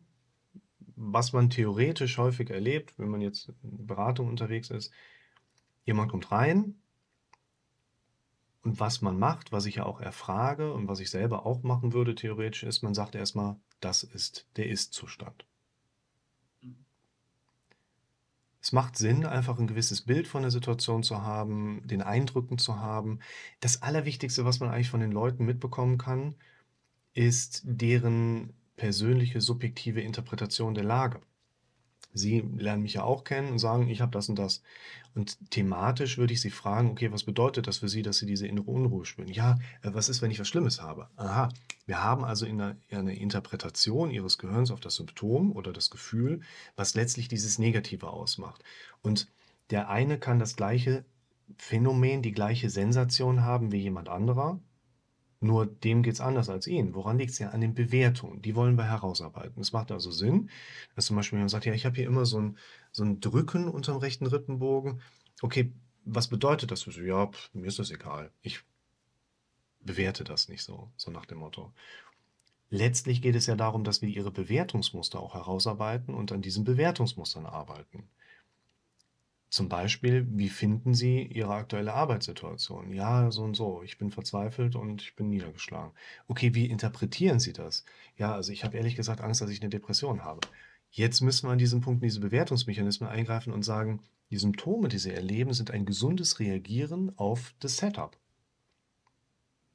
[0.95, 4.91] was man theoretisch häufig erlebt, wenn man jetzt in Beratung unterwegs ist,
[5.85, 6.75] jemand kommt rein
[8.63, 11.93] und was man macht, was ich ja auch erfrage und was ich selber auch machen
[11.93, 15.45] würde theoretisch, ist, man sagt erstmal, das ist der Ist-Zustand.
[18.63, 22.79] Es macht Sinn, einfach ein gewisses Bild von der Situation zu haben, den Eindrücken zu
[22.79, 23.19] haben.
[23.59, 26.35] Das Allerwichtigste, was man eigentlich von den Leuten mitbekommen kann,
[27.13, 31.21] ist deren persönliche subjektive Interpretation der Lage.
[32.13, 34.61] Sie lernen mich ja auch kennen und sagen, ich habe das und das.
[35.15, 38.47] Und thematisch würde ich Sie fragen, okay, was bedeutet das für Sie, dass Sie diese
[38.47, 39.27] innere Unruhe spüren?
[39.27, 41.09] Ja, äh, was ist, wenn ich was Schlimmes habe?
[41.17, 41.49] Aha,
[41.85, 46.41] wir haben also eine, eine Interpretation Ihres Gehirns auf das Symptom oder das Gefühl,
[46.75, 48.63] was letztlich dieses Negative ausmacht.
[49.01, 49.27] Und
[49.69, 51.05] der eine kann das gleiche
[51.57, 54.59] Phänomen, die gleiche Sensation haben wie jemand anderer,
[55.43, 56.95] nur dem geht es anders als Ihnen.
[56.95, 57.49] Woran liegt es ja?
[57.49, 58.41] An den Bewertungen.
[58.41, 59.61] Die wollen wir herausarbeiten.
[59.61, 60.49] Es macht also Sinn,
[60.95, 62.57] dass zum Beispiel jemand sagt, ja, ich habe hier immer so ein,
[62.91, 65.01] so ein Drücken unterm rechten Rippenbogen.
[65.41, 65.71] Okay,
[66.05, 67.03] was bedeutet das für Sie?
[67.03, 68.31] Ja, pff, mir ist das egal.
[68.41, 68.61] Ich
[69.81, 71.73] bewerte das nicht so, so nach dem Motto.
[72.69, 77.45] Letztlich geht es ja darum, dass wir Ihre Bewertungsmuster auch herausarbeiten und an diesen Bewertungsmustern
[77.45, 78.09] arbeiten.
[79.53, 82.91] Zum Beispiel, wie finden Sie Ihre aktuelle Arbeitssituation?
[82.91, 83.83] Ja, so und so.
[83.83, 85.91] Ich bin verzweifelt und ich bin niedergeschlagen.
[86.27, 87.85] Okay, wie interpretieren Sie das?
[88.17, 90.39] Ja, also ich habe ehrlich gesagt Angst, dass ich eine Depression habe.
[90.89, 94.97] Jetzt müssen wir an diesem Punkt in diese Bewertungsmechanismen eingreifen und sagen, die Symptome, die
[94.97, 98.17] Sie erleben, sind ein gesundes Reagieren auf das Setup.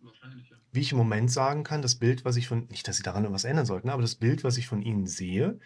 [0.01, 0.57] Wahrscheinlich, ja.
[0.73, 3.23] Wie ich im Moment sagen kann, das Bild, was ich von, nicht, dass Sie daran
[3.23, 5.61] irgendwas ändern sollten, aber das Bild, was ich von Ihnen sehe,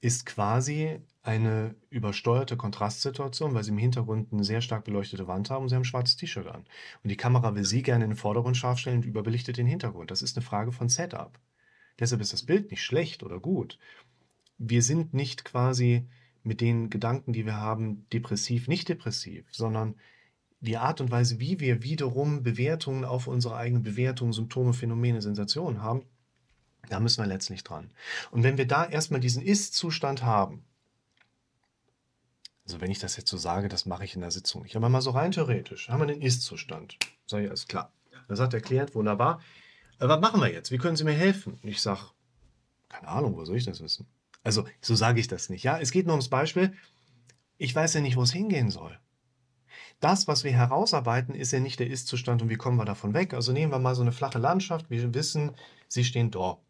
[0.00, 5.64] ist quasi eine übersteuerte Kontrastsituation, weil sie im Hintergrund eine sehr stark beleuchtete Wand haben
[5.64, 6.64] und sie haben ein schwarzes T-Shirt an.
[7.02, 10.12] Und die Kamera will sie gerne in den Vordergrund scharf stellen und überbelichtet den Hintergrund.
[10.12, 11.38] Das ist eine Frage von Setup.
[11.98, 13.78] Deshalb ist das Bild nicht schlecht oder gut.
[14.58, 16.06] Wir sind nicht quasi
[16.44, 19.96] mit den Gedanken, die wir haben, depressiv, nicht depressiv, sondern
[20.60, 25.82] die Art und Weise, wie wir wiederum Bewertungen auf unsere eigenen Bewertungen, Symptome, Phänomene, Sensationen
[25.82, 26.04] haben,
[26.88, 27.90] da müssen wir letztlich dran.
[28.30, 30.64] Und wenn wir da erstmal diesen Ist-Zustand haben,
[32.66, 34.88] also wenn ich das jetzt so sage, das mache ich in der Sitzung nicht, aber
[34.88, 36.98] mal so rein theoretisch, haben wir den Ist-Zustand.
[37.26, 37.92] Sag ich, alles klar.
[38.28, 39.40] Da sagt der Klient, wunderbar,
[40.00, 40.72] äh, was machen wir jetzt?
[40.72, 41.58] Wie können Sie mir helfen?
[41.62, 42.00] Und ich sage,
[42.88, 44.06] keine Ahnung, wo soll ich das wissen?
[44.42, 45.62] Also, so sage ich das nicht.
[45.62, 46.72] Ja, es geht nur ums Beispiel.
[47.56, 48.98] Ich weiß ja nicht, wo es hingehen soll.
[50.00, 53.32] Das, was wir herausarbeiten, ist ja nicht der Ist-Zustand und wie kommen wir davon weg.
[53.32, 54.90] Also nehmen wir mal so eine flache Landschaft.
[54.90, 55.52] Wir wissen,
[55.88, 56.60] Sie stehen dort.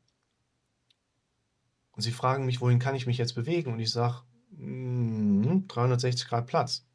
[1.92, 3.72] Und sie fragen mich, wohin kann ich mich jetzt bewegen?
[3.72, 6.86] Und ich sage, 360 hm, Grad Platz.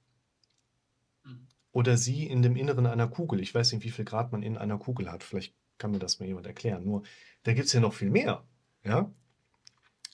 [1.71, 3.39] Oder sie in dem Inneren einer Kugel.
[3.39, 5.23] Ich weiß nicht, wie viel Grad man in einer Kugel hat.
[5.23, 6.83] Vielleicht kann mir das mal jemand erklären.
[6.83, 7.03] Nur,
[7.43, 8.45] da gibt es ja noch viel mehr.
[8.83, 9.11] Ja?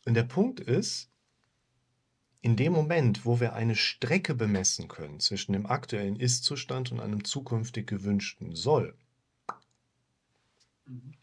[0.06, 1.10] Und der Punkt ist,
[2.41, 7.23] in dem Moment, wo wir eine Strecke bemessen können zwischen dem aktuellen Ist-Zustand und einem
[7.23, 8.95] zukünftig gewünschten Soll,
[10.86, 11.13] mhm.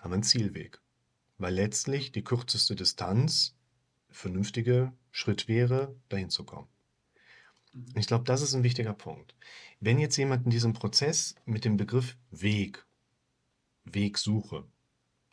[0.00, 0.80] haben wir einen Zielweg.
[1.38, 3.54] Weil letztlich die kürzeste Distanz
[4.14, 6.68] vernünftige Schritt wäre, dahin zu kommen.
[7.72, 7.86] Mhm.
[7.96, 9.34] Ich glaube, das ist ein wichtiger Punkt.
[9.80, 12.86] Wenn jetzt jemand in diesem Prozess mit dem Begriff Weg,
[13.84, 14.64] Wegsuche,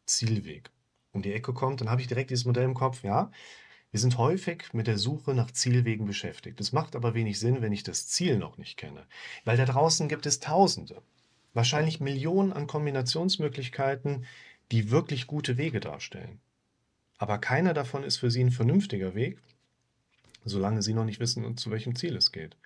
[0.06, 0.72] Zielweg
[1.14, 3.32] um die Ecke kommt, dann habe ich direkt dieses Modell im Kopf, ja.
[3.92, 6.60] Wir sind häufig mit der Suche nach Zielwegen beschäftigt.
[6.62, 9.06] Das macht aber wenig Sinn, wenn ich das Ziel noch nicht kenne.
[9.44, 11.02] Weil da draußen gibt es Tausende,
[11.54, 14.26] wahrscheinlich Millionen an Kombinationsmöglichkeiten,
[14.72, 16.40] die wirklich gute Wege darstellen.
[17.22, 19.38] Aber keiner davon ist für sie ein vernünftiger Weg,
[20.44, 22.58] solange sie noch nicht wissen, zu welchem Ziel es geht.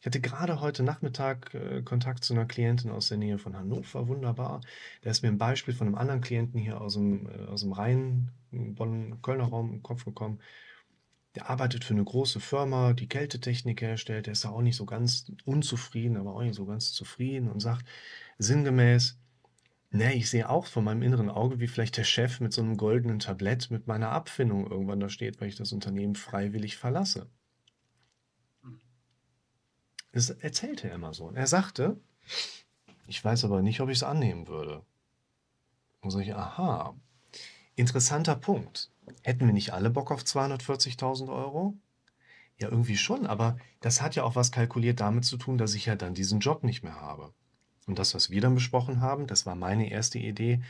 [0.00, 4.08] Ich hatte gerade heute Nachmittag äh, Kontakt zu einer Klientin aus der Nähe von Hannover,
[4.08, 4.60] wunderbar.
[5.00, 7.72] Da ist mir ein Beispiel von einem anderen Klienten hier aus dem, äh, aus dem
[7.72, 10.40] Rhein, Bonn-Kölner Raum im Kopf gekommen.
[11.34, 14.26] Der arbeitet für eine große Firma, die Kältetechnik herstellt.
[14.26, 17.60] Der ist da auch nicht so ganz unzufrieden, aber auch nicht so ganz zufrieden und
[17.60, 17.86] sagt
[18.36, 19.16] sinngemäß,
[19.94, 22.78] Ne, ich sehe auch vor meinem inneren Auge, wie vielleicht der Chef mit so einem
[22.78, 27.28] goldenen Tablett mit meiner Abfindung irgendwann da steht, weil ich das Unternehmen freiwillig verlasse.
[30.12, 31.30] Das erzählte er immer so.
[31.32, 32.00] Er sagte,
[33.06, 34.82] ich weiß aber nicht, ob ich es annehmen würde.
[36.00, 36.96] Und sage ich, aha,
[37.74, 38.90] Interessanter Punkt.
[39.22, 41.76] Hätten wir nicht alle Bock auf 240.000 Euro?
[42.58, 45.86] Ja, irgendwie schon, aber das hat ja auch was kalkuliert damit zu tun, dass ich
[45.86, 47.34] ja dann diesen Job nicht mehr habe.
[47.86, 50.62] Und das, was wir dann besprochen haben, das war meine erste Idee.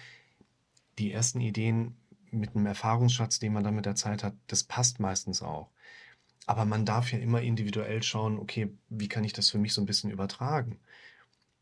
[0.98, 1.96] Die ersten Ideen
[2.30, 5.70] mit einem Erfahrungsschatz, den man dann mit der Zeit hat, das passt meistens auch.
[6.46, 9.80] Aber man darf ja immer individuell schauen, okay, wie kann ich das für mich so
[9.82, 10.80] ein bisschen übertragen?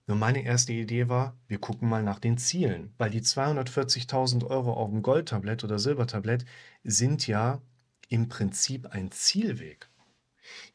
[0.06, 4.72] Nur meine erste Idee war, wir gucken mal nach den Zielen, weil die 240.000 Euro
[4.72, 6.46] auf dem Goldtablett oder Silbertablett
[6.82, 7.60] sind ja
[8.08, 9.89] im Prinzip ein Zielweg.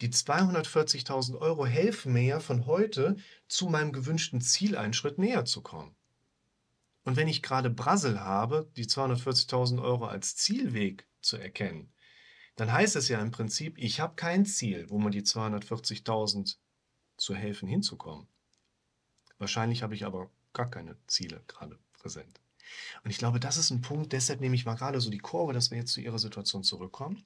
[0.01, 5.45] Die 240.000 Euro helfen mir ja von heute zu meinem gewünschten Ziel einen Schritt näher
[5.45, 5.95] zu kommen.
[7.03, 11.91] Und wenn ich gerade Brassel habe, die 240.000 Euro als Zielweg zu erkennen,
[12.55, 16.57] dann heißt es ja im Prinzip, ich habe kein Ziel, wo man die 240.000
[17.17, 18.27] zu helfen hinzukommen.
[19.37, 22.39] Wahrscheinlich habe ich aber gar keine Ziele gerade präsent.
[23.03, 25.53] Und ich glaube, das ist ein Punkt, deshalb nehme ich mal gerade so die Kurve,
[25.53, 27.23] dass wir jetzt zu Ihrer Situation zurückkommen.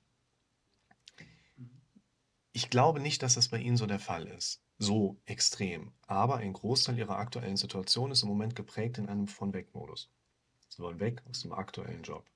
[2.52, 4.62] Ich glaube nicht, dass das bei Ihnen so der Fall ist.
[4.78, 5.92] So extrem.
[6.08, 10.10] Aber ein Großteil Ihrer aktuellen Situation ist im Moment geprägt in einem Von-Weg-Modus.
[10.70, 12.30] Sie wollen weg aus dem aktuellen Job.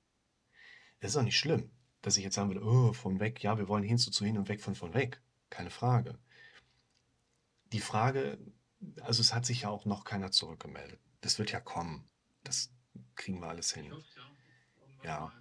[1.00, 1.70] Es ist auch nicht schlimm,
[2.02, 4.38] dass ich jetzt sagen würde, oh, von weg, ja, wir wollen hin zu, zu hin
[4.38, 5.20] und weg von von weg.
[5.50, 6.18] Keine Frage.
[7.72, 8.38] Die Frage,
[9.00, 11.00] also es hat sich ja auch noch keiner zurückgemeldet.
[11.20, 12.08] Das wird ja kommen.
[12.42, 12.72] Das
[13.16, 13.92] kriegen wir alles hin.
[15.02, 15.32] Ja.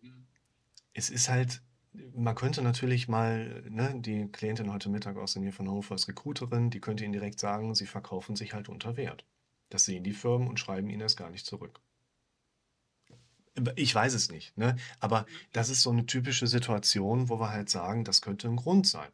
[0.00, 0.26] Hm.
[0.92, 1.62] Es ist halt,
[2.14, 6.08] man könnte natürlich mal, ne, die Klientin heute Mittag aus der Nähe von Hannover ist
[6.08, 9.24] Recruiterin, die könnte Ihnen direkt sagen, sie verkaufen sich halt unter Wert.
[9.68, 11.80] Das sehen die Firmen und schreiben Ihnen das gar nicht zurück.
[13.76, 14.76] Ich weiß es nicht, ne?
[14.98, 18.86] aber das ist so eine typische Situation, wo wir halt sagen, das könnte ein Grund
[18.86, 19.10] sein,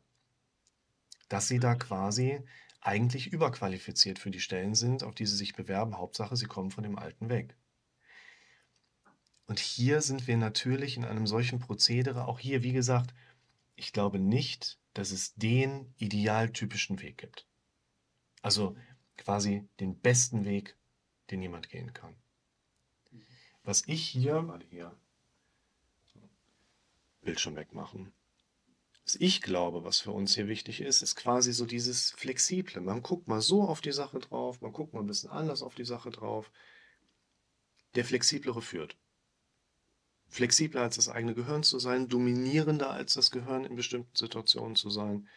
[1.29, 2.41] dass Sie da quasi
[2.81, 5.99] eigentlich überqualifiziert für die Stellen sind, auf die Sie sich bewerben.
[5.99, 7.57] Hauptsache, Sie kommen von dem Alten weg.
[9.49, 13.15] Und hier sind wir natürlich in einem solchen Prozedere, auch hier, wie gesagt,
[13.77, 17.47] ich glaube nicht, dass es den idealtypischen Weg gibt.
[18.43, 18.77] Also
[19.17, 20.77] quasi den besten Weg,
[21.31, 22.15] den jemand gehen kann.
[23.63, 24.95] Was ich hier, warte hier,
[27.23, 28.13] Bildschirm wegmachen.
[29.05, 32.83] Was ich glaube, was für uns hier wichtig ist, ist quasi so dieses Flexible.
[32.83, 35.75] Man guckt mal so auf die Sache drauf, man guckt mal ein bisschen anders auf
[35.75, 36.53] die Sache drauf.
[37.95, 38.99] Der Flexiblere führt
[40.29, 44.91] flexibler als das eigene Gehirn zu sein, dominierender als das Gehirn in bestimmten Situationen zu
[44.91, 45.29] sein.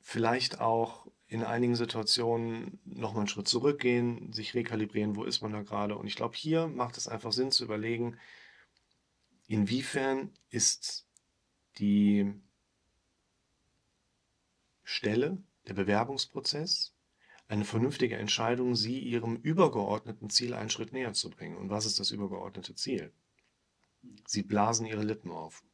[0.00, 5.62] Vielleicht auch in einigen Situationen nochmal einen Schritt zurückgehen, sich rekalibrieren, wo ist man da
[5.62, 5.96] gerade.
[5.96, 8.18] Und ich glaube, hier macht es einfach Sinn zu überlegen,
[9.46, 11.06] inwiefern ist
[11.78, 12.32] die
[14.82, 15.38] Stelle,
[15.68, 16.92] der Bewerbungsprozess
[17.50, 21.56] eine vernünftige Entscheidung, sie ihrem übergeordneten Ziel einen Schritt näher zu bringen.
[21.56, 23.12] Und was ist das übergeordnete Ziel?
[24.24, 25.64] Sie blasen ihre Lippen auf.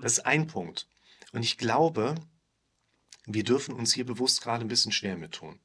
[0.00, 0.88] Das ist ein Punkt.
[1.32, 2.14] Und ich glaube,
[3.26, 5.58] wir dürfen uns hier bewusst gerade ein bisschen schwer mit tun,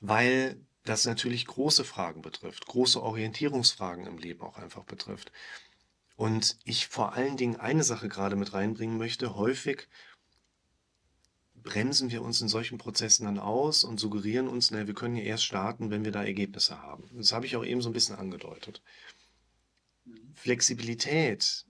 [0.00, 5.30] weil das natürlich große Fragen betrifft, große Orientierungsfragen im Leben auch einfach betrifft.
[6.16, 9.36] Und ich vor allen Dingen eine Sache gerade mit reinbringen möchte.
[9.36, 9.88] Häufig
[11.66, 15.24] bremsen wir uns in solchen Prozessen dann aus und suggerieren uns, na, wir können ja
[15.24, 17.10] erst starten, wenn wir da Ergebnisse haben.
[17.14, 18.82] Das habe ich auch eben so ein bisschen angedeutet.
[20.34, 21.66] Flexibilität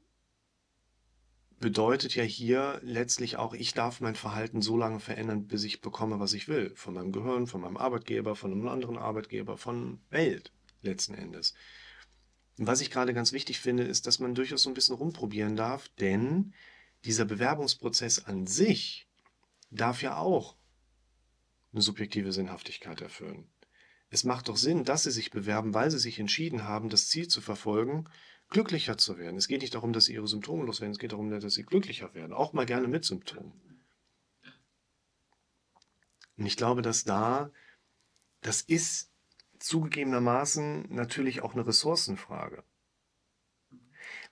[1.59, 6.21] bedeutet ja hier letztlich auch, ich darf mein Verhalten so lange verändern, bis ich bekomme,
[6.21, 6.73] was ich will.
[6.77, 11.55] Von meinem Gehirn, von meinem Arbeitgeber, von einem anderen Arbeitgeber, von Welt letzten Endes.
[12.59, 15.89] Was ich gerade ganz wichtig finde, ist, dass man durchaus so ein bisschen rumprobieren darf,
[15.99, 16.53] denn
[17.05, 19.06] dieser Bewerbungsprozess an sich
[19.71, 20.57] darf ja auch
[21.73, 23.49] eine subjektive Sinnhaftigkeit erfüllen.
[24.09, 27.29] Es macht doch Sinn, dass sie sich bewerben, weil sie sich entschieden haben, das Ziel
[27.29, 28.09] zu verfolgen,
[28.49, 29.37] glücklicher zu werden.
[29.37, 32.15] Es geht nicht darum, dass sie ihre Symptome loswerden, es geht darum, dass sie glücklicher
[32.15, 33.53] werden, auch mal gerne mit Symptomen.
[36.37, 37.51] Und ich glaube, dass da,
[38.43, 39.11] das ist
[39.59, 42.63] zugegebenermaßen natürlich auch eine Ressourcenfrage.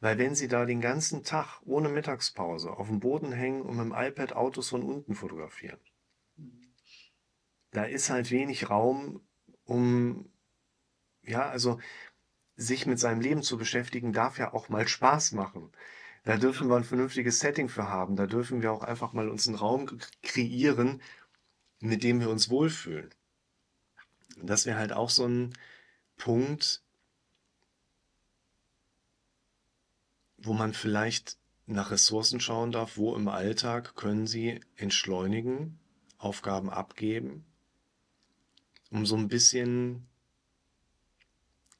[0.04, 3.86] Weil wenn Sie da den ganzen Tag ohne Mittagspause auf dem Boden hängen und mit
[3.86, 5.80] dem iPad Autos von unten fotografieren,
[7.70, 9.26] da ist halt wenig Raum,
[9.64, 10.30] um,
[11.22, 11.80] ja, also
[12.54, 15.72] sich mit seinem Leben zu beschäftigen, darf ja auch mal Spaß machen.
[16.24, 18.14] Da dürfen wir ein vernünftiges Setting für haben.
[18.14, 19.90] Da dürfen wir auch einfach mal uns einen Raum
[20.22, 21.00] kreieren,
[21.80, 23.08] mit dem wir uns wohlfühlen.
[24.38, 25.54] Und das wäre halt auch so ein
[26.18, 26.84] Punkt,
[30.46, 35.78] wo man vielleicht nach Ressourcen schauen darf, wo im Alltag können Sie entschleunigen,
[36.18, 37.44] Aufgaben abgeben
[38.94, 40.07] um so ein bisschen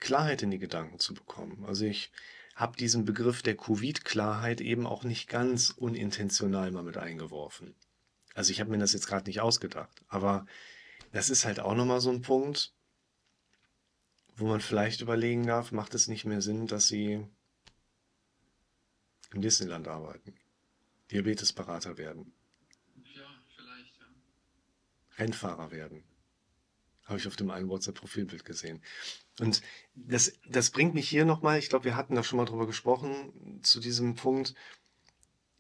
[0.00, 1.64] Klarheit in die Gedanken zu bekommen.
[1.64, 2.11] Also ich
[2.57, 7.74] habe diesen Begriff der Covid-Klarheit eben auch nicht ganz unintentional mal mit eingeworfen.
[8.35, 10.44] Also ich habe mir das jetzt gerade nicht ausgedacht, aber
[11.12, 12.74] das ist halt auch nochmal so ein Punkt,
[14.37, 17.24] wo man vielleicht überlegen darf, macht es nicht mehr Sinn, dass sie
[19.35, 20.35] im Disneyland arbeiten,
[21.11, 22.33] Diabetesberater werden,
[23.14, 23.23] Ja,
[23.57, 24.07] vielleicht, ja.
[25.18, 26.05] Rennfahrer werden.
[27.05, 28.83] Habe ich auf dem einen WhatsApp-Profilbild gesehen.
[29.38, 29.61] Und
[29.94, 33.61] das, das bringt mich hier nochmal, ich glaube, wir hatten da schon mal drüber gesprochen,
[33.62, 34.55] zu diesem Punkt,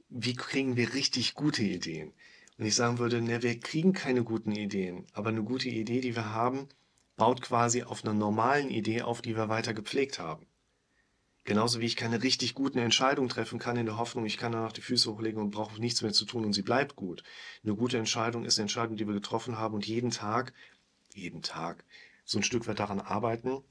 [0.08, 2.12] wie kriegen wir richtig gute Ideen?
[2.56, 6.14] Und ich sagen würde, ne, wir kriegen keine guten Ideen, aber eine gute Idee, die
[6.14, 6.68] wir haben,
[7.16, 10.46] baut quasi auf einer normalen Idee auf, die wir weiter gepflegt haben.
[11.44, 14.72] Genauso wie ich keine richtig guten Entscheidungen treffen kann in der Hoffnung, ich kann danach
[14.72, 17.22] die Füße hochlegen und brauche nichts mehr zu tun und sie bleibt gut.
[17.62, 20.52] Eine gute Entscheidung ist eine Entscheidung, die wir getroffen haben und jeden Tag,
[21.14, 21.84] jeden Tag
[22.24, 23.62] so ein Stück weit daran arbeiten,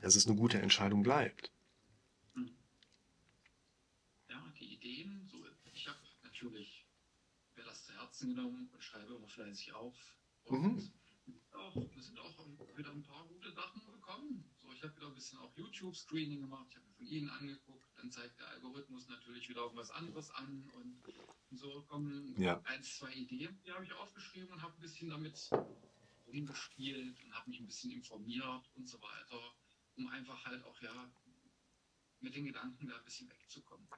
[0.00, 1.50] dass es eine gute Entscheidung bleibt.
[4.28, 5.38] Ja, die Ideen, so,
[5.72, 6.86] ich habe natürlich
[7.56, 9.94] mir das zu Herzen genommen und schreibe immer fleißig auf.
[10.44, 10.92] Und Mhm.
[11.52, 13.82] auch, wir sind auch wieder ein paar gute Sachen
[14.86, 18.38] habe wieder ein bisschen auch YouTube-Screening gemacht, ich habe mir von Ihnen angeguckt, dann zeigt
[18.38, 21.04] der Algorithmus natürlich wieder irgendwas anderes an und,
[21.50, 22.60] und so kommen Ja.
[22.64, 25.50] ein, zwei Ideen, die habe ich aufgeschrieben und habe ein bisschen damit
[26.26, 29.54] rumgespielt und habe mich ein bisschen informiert und so weiter,
[29.96, 31.10] um einfach halt auch ja
[32.20, 33.88] mit den Gedanken da ein bisschen wegzukommen.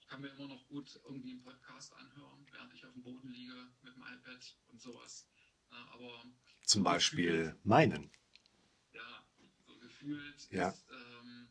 [0.00, 3.28] Ich kann mir immer noch gut irgendwie einen Podcast anhören, während ich auf dem Boden
[3.28, 5.28] liege mit dem iPad und sowas.
[5.70, 6.24] Aber
[6.62, 8.10] Zum Beispiel meinen.
[9.98, 10.68] Gefühlt Ja.
[10.68, 11.48] ist, ähm,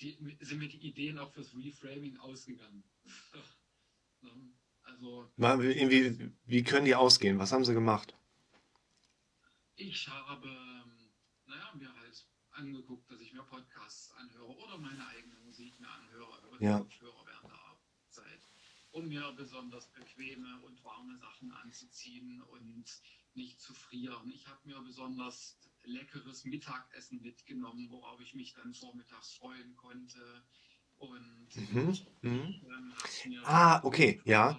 [0.00, 2.84] die, sind mir die Ideen auch fürs Reframing ausgegangen.
[4.22, 7.38] Ähm, also Mal Irgendwie, wie können die ausgehen?
[7.38, 8.14] Was haben sie gemacht?
[9.76, 11.10] ich habe ähm,
[11.46, 16.46] naja, mir halt angeguckt, dass ich mir Podcasts anhöre oder meine eigene Musik mir anhöre
[16.46, 16.78] über Ja.
[16.78, 18.48] Kopfhörer während der Arbeitszeit,
[18.92, 23.02] um mir besonders bequeme und warme Sachen anzuziehen und
[23.36, 24.30] nicht zu frieren.
[24.30, 30.44] Ich habe mir besonders leckeres Mittagessen mitgenommen, worauf ich mich dann vormittags freuen konnte.
[30.96, 31.98] Und Mhm.
[32.22, 32.60] Mhm.
[33.44, 34.58] Ah, okay, ja.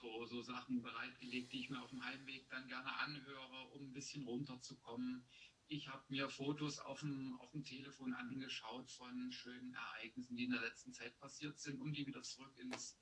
[0.00, 3.92] so, so Sachen bereitgelegt, die ich mir auf dem Heimweg dann gerne anhöre, um ein
[3.92, 5.24] bisschen runterzukommen.
[5.68, 10.52] Ich habe mir Fotos auf dem, auf dem Telefon angeschaut von schönen Ereignissen, die in
[10.52, 12.98] der letzten Zeit passiert sind, um die wieder zurück ins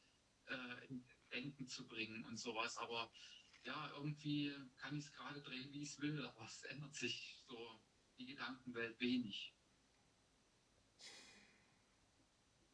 [0.46, 0.88] äh,
[1.32, 2.78] Denken zu bringen und sowas.
[2.78, 3.10] Aber
[3.64, 7.42] ja, irgendwie kann ich es gerade drehen, wie ich es will, aber es ändert sich
[7.48, 7.80] so
[8.18, 9.54] die Gedankenwelt wenig.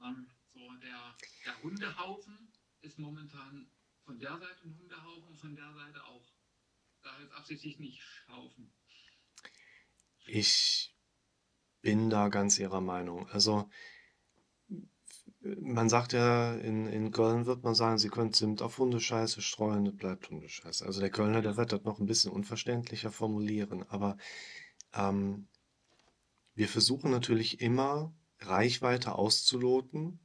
[0.03, 3.70] Ähm, so der, der Hundehaufen ist momentan
[4.05, 6.26] von der Seite ein Hundehaufen, von der Seite auch.
[7.03, 8.74] Da jetzt absichtlich nicht Haufen.
[10.26, 10.94] Ich
[11.81, 13.26] bin da ganz Ihrer Meinung.
[13.31, 13.70] Also,
[15.40, 19.87] man sagt ja, in, in Köln wird man sagen, Sie können Zimt auf Hundescheiße streuen,
[19.87, 20.85] das bleibt Hundescheiße.
[20.85, 24.16] Also der Kölner, der wird das noch ein bisschen unverständlicher formulieren, aber
[24.92, 25.48] ähm,
[26.55, 30.20] wir versuchen natürlich immer, Reichweite auszuloten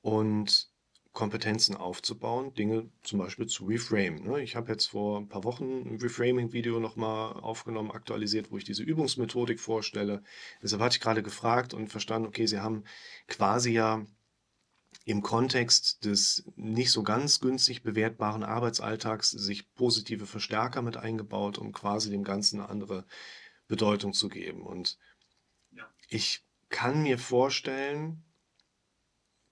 [0.00, 0.73] und
[1.14, 4.24] Kompetenzen aufzubauen, Dinge zum Beispiel zu reframen.
[4.24, 4.42] Ne?
[4.42, 8.82] Ich habe jetzt vor ein paar Wochen ein Reframing-Video nochmal aufgenommen, aktualisiert, wo ich diese
[8.82, 10.24] Übungsmethodik vorstelle.
[10.60, 12.82] Deshalb hatte ich gerade gefragt und verstanden, okay, Sie haben
[13.28, 14.04] quasi ja
[15.04, 21.72] im Kontext des nicht so ganz günstig bewertbaren Arbeitsalltags sich positive Verstärker mit eingebaut, um
[21.72, 23.06] quasi dem Ganzen eine andere
[23.68, 24.62] Bedeutung zu geben.
[24.62, 24.98] Und
[26.08, 28.24] ich kann mir vorstellen,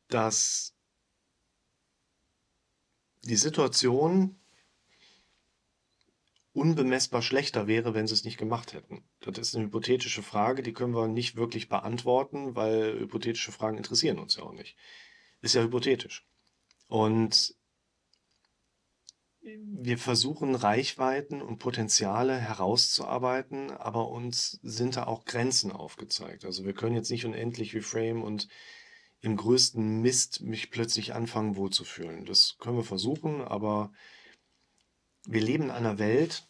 [0.09, 0.72] dass
[3.25, 4.37] die Situation
[6.53, 9.05] unbemessbar schlechter wäre, wenn sie es nicht gemacht hätten.
[9.21, 14.19] Das ist eine hypothetische Frage, die können wir nicht wirklich beantworten, weil hypothetische Fragen interessieren
[14.19, 14.77] uns ja auch nicht.
[15.41, 16.27] Ist ja hypothetisch.
[16.89, 17.55] Und
[19.41, 26.45] wir versuchen Reichweiten und Potenziale herauszuarbeiten, aber uns sind da auch Grenzen aufgezeigt.
[26.45, 28.49] Also wir können jetzt nicht unendlich reframe und
[29.23, 32.27] im größten Mist mich plötzlich anfangen wohlzufühlen.
[32.27, 33.93] Das können wir versuchen, aber
[35.25, 36.49] wir leben in einer Welt,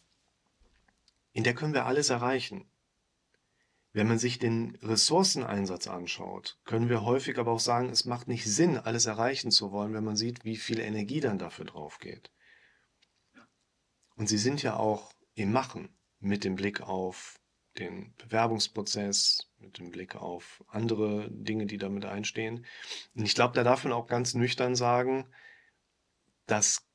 [1.33, 2.65] in der können wir alles erreichen.
[3.91, 8.45] Wenn man sich den Ressourceneinsatz anschaut, können wir häufig aber auch sagen, es macht nicht
[8.45, 12.31] Sinn, alles erreichen zu wollen, wenn man sieht, wie viel Energie dann dafür drauf geht.
[14.15, 17.39] Und sie sind ja auch im Machen mit dem Blick auf
[17.77, 22.65] den Bewerbungsprozess, mit dem Blick auf andere Dinge, die damit einstehen.
[23.15, 25.25] Und ich glaube, da darf man auch ganz nüchtern sagen,
[26.45, 26.85] dass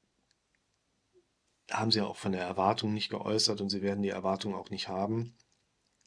[1.70, 4.88] haben sie auch von der Erwartung nicht geäußert und sie werden die Erwartung auch nicht
[4.88, 5.34] haben.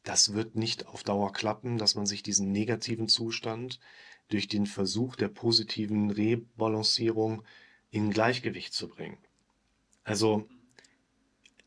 [0.03, 3.79] Das wird nicht auf Dauer klappen, dass man sich diesen negativen Zustand
[4.29, 7.43] durch den Versuch der positiven Rebalancierung
[7.91, 9.19] in Gleichgewicht zu bringen.
[10.03, 10.47] Also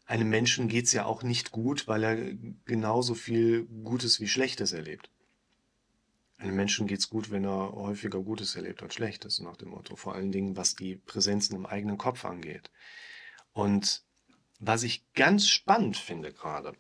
[0.06, 2.34] einem Menschen geht es ja auch nicht gut, weil er
[2.64, 5.10] genauso viel Gutes wie Schlechtes erlebt.
[6.36, 9.96] Einem Menschen geht es gut, wenn er häufiger Gutes erlebt als Schlechtes, nach dem Motto.
[9.96, 12.70] Vor allen Dingen, was die Präsenzen im eigenen Kopf angeht.
[13.52, 14.02] Und
[14.58, 16.74] was ich ganz spannend finde gerade,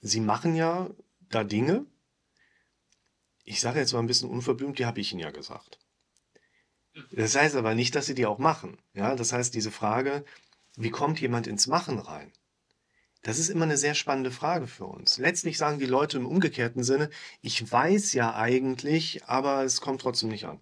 [0.00, 0.90] Sie machen ja
[1.28, 1.86] da Dinge,
[3.44, 5.78] ich sage jetzt mal ein bisschen unverblümt, die habe ich Ihnen ja gesagt.
[7.12, 8.78] Das heißt aber nicht, dass Sie die auch machen.
[8.94, 10.24] Ja, das heißt, diese Frage,
[10.78, 12.32] wie kommt jemand ins Machen rein?
[13.22, 15.18] Das ist immer eine sehr spannende Frage für uns.
[15.18, 17.10] Letztlich sagen die Leute im umgekehrten Sinne,
[17.42, 20.60] ich weiß ja eigentlich, aber es kommt trotzdem nicht an.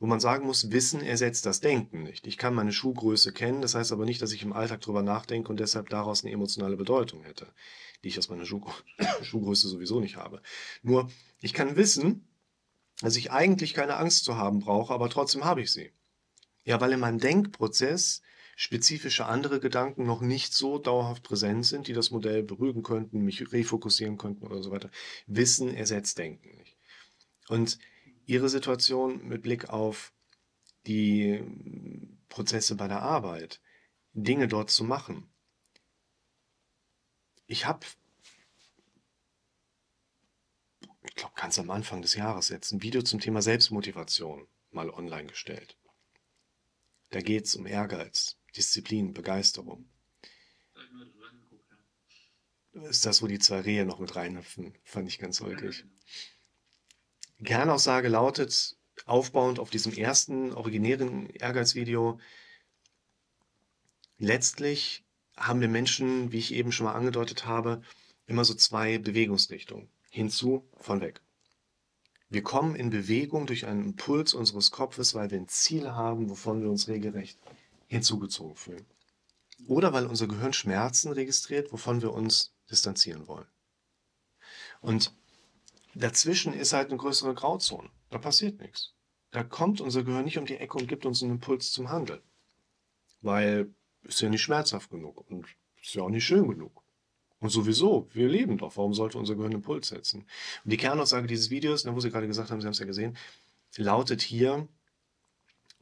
[0.00, 2.26] Wo man sagen muss, Wissen ersetzt das Denken nicht.
[2.26, 5.50] Ich kann meine Schuhgröße kennen, das heißt aber nicht, dass ich im Alltag drüber nachdenke
[5.50, 7.46] und deshalb daraus eine emotionale Bedeutung hätte,
[8.02, 8.60] die ich aus meiner Schuh
[9.22, 10.42] Schuhgröße sowieso nicht habe.
[10.82, 12.26] Nur, ich kann wissen,
[13.00, 15.92] dass ich eigentlich keine Angst zu haben brauche, aber trotzdem habe ich sie.
[16.64, 18.20] Ja, weil in meinem Denkprozess
[18.56, 23.52] spezifische andere Gedanken noch nicht so dauerhaft präsent sind, die das Modell beruhigen könnten, mich
[23.52, 24.90] refokussieren könnten oder so weiter.
[25.26, 26.76] Wissen ersetzt Denken nicht.
[27.48, 27.78] Und
[28.26, 30.12] Ihre Situation mit Blick auf
[30.86, 31.42] die
[32.28, 33.60] Prozesse bei der Arbeit,
[34.12, 35.28] Dinge dort zu machen.
[37.46, 37.84] Ich habe,
[41.02, 45.26] ich glaube, ganz am Anfang des Jahres jetzt ein Video zum Thema Selbstmotivation mal online
[45.26, 45.76] gestellt.
[47.10, 49.88] Da geht es um Ehrgeiz, Disziplin, Begeisterung.
[52.72, 54.74] Ist das, wo die zwei Rehe noch mit reinhüpfen?
[54.82, 55.42] Fand ich ganz.
[57.38, 58.76] Die Kernaussage lautet,
[59.06, 62.18] aufbauend auf diesem ersten originären Ehrgeizvideo,
[64.18, 65.04] letztlich
[65.36, 67.82] haben wir Menschen, wie ich eben schon mal angedeutet habe,
[68.26, 69.88] immer so zwei Bewegungsrichtungen.
[70.10, 71.20] Hinzu, von weg.
[72.28, 76.62] Wir kommen in Bewegung durch einen Impuls unseres Kopfes, weil wir ein Ziel haben, wovon
[76.62, 77.38] wir uns regelrecht
[77.86, 78.86] hinzugezogen fühlen.
[79.66, 83.46] Oder weil unser Gehirn Schmerzen registriert, wovon wir uns distanzieren wollen.
[84.80, 85.14] Und
[85.94, 87.90] dazwischen ist halt eine größere Grauzone.
[88.10, 88.92] Da passiert nichts.
[89.30, 92.22] Da kommt unser Gehirn nicht um die Ecke und gibt uns einen Impuls zum Handeln.
[93.20, 95.46] Weil ist ja nicht schmerzhaft genug und
[95.80, 96.82] ist ja auch nicht schön genug.
[97.40, 98.76] Und sowieso, wir leben doch.
[98.76, 100.26] Warum sollte unser Gehirn einen Impuls setzen?
[100.64, 103.16] Und die Kernaussage dieses Videos, wo Sie gerade gesagt haben, Sie haben es ja gesehen,
[103.76, 104.68] lautet hier,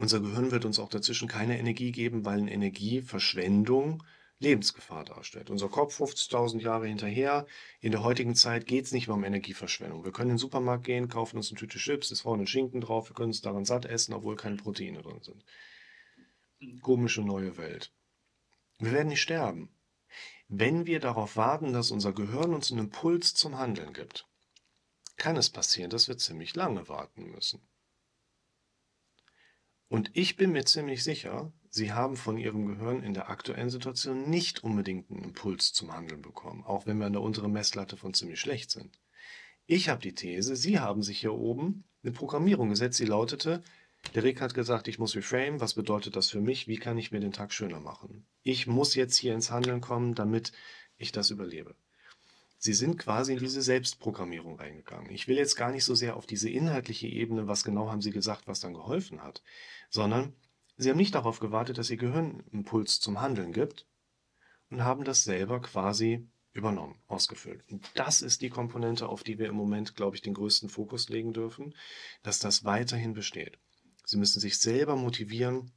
[0.03, 4.03] unser Gehirn wird uns auch dazwischen keine Energie geben, weil eine Energieverschwendung
[4.41, 5.49] Lebensgefahr darstellt.
[5.49, 7.47] Unser Kopf 50.000 Jahre hinterher.
[7.81, 10.05] In der heutigen Zeit geht es nicht mehr um Energieverschwendung.
[10.05, 13.09] Wir können in den Supermarkt gehen, kaufen uns eine Tüte Chips, ist vorne Schinken drauf,
[13.09, 15.45] wir können uns daran satt essen, obwohl keine Proteine drin sind.
[16.83, 17.93] Komische neue Welt.
[18.81, 19.71] Wir werden nicht sterben.
[20.49, 24.27] Wenn wir darauf warten, dass unser Gehirn uns einen Impuls zum Handeln gibt,
[25.17, 27.61] kann es passieren, dass wir ziemlich lange warten müssen.
[29.93, 34.31] Und ich bin mir ziemlich sicher, Sie haben von Ihrem Gehirn in der aktuellen Situation
[34.31, 38.15] nicht unbedingt einen Impuls zum Handeln bekommen, auch wenn wir an der unteren Messlatte von
[38.15, 38.99] ziemlich schlecht sind.
[39.67, 43.63] Ich habe die These, Sie haben sich hier oben eine Programmierung gesetzt, die lautete,
[44.15, 47.13] der Rick hat gesagt, ich muss reframe, was bedeutet das für mich, wie kann ich
[47.13, 48.25] mir den Tag schöner machen?
[48.43, 50.53] Ich muss jetzt hier ins Handeln kommen, damit
[50.97, 51.77] ich das überlebe.
[52.65, 55.11] Sie sind quasi in diese Selbstprogrammierung reingegangen.
[55.11, 58.13] Ich will jetzt gar nicht so sehr auf diese inhaltliche Ebene, was genau haben Sie
[58.13, 59.43] gesagt, was dann geholfen hat,
[59.93, 60.35] sondern
[60.77, 63.87] Sie haben nicht darauf gewartet, dass Ihr Gehirn Impuls zum Handeln gibt
[64.71, 67.63] und haben das selber quasi übernommen, ausgefüllt.
[67.71, 71.09] Und das ist die Komponente, auf die wir im Moment, glaube ich, den größten Fokus
[71.09, 71.75] legen dürfen,
[72.23, 73.59] dass das weiterhin besteht.
[74.05, 75.73] Sie müssen sich selber motivieren,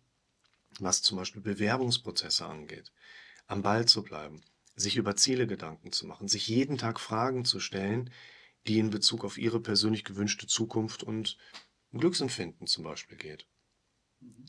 [0.79, 2.91] was zum Beispiel Bewerbungsprozesse angeht,
[3.47, 4.41] am Ball zu bleiben,
[4.75, 8.11] sich über Ziele Gedanken zu machen, sich jeden Tag Fragen zu stellen,
[8.67, 11.37] die in Bezug auf ihre persönlich gewünschte Zukunft und
[11.93, 13.47] Glücksempfinden zum Beispiel geht.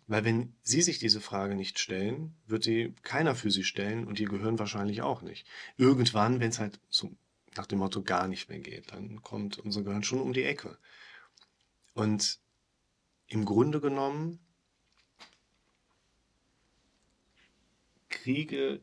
[0.07, 4.21] Weil wenn Sie sich diese Frage nicht stellen, wird sie keiner für Sie stellen und
[4.21, 5.47] Ihr Gehirn wahrscheinlich auch nicht.
[5.77, 7.17] Irgendwann, wenn es halt so
[7.57, 10.79] nach dem Motto gar nicht mehr geht, dann kommt unser Gehirn schon um die Ecke.
[11.95, 12.39] Und
[13.27, 14.39] im Grunde genommen
[18.09, 18.81] kriege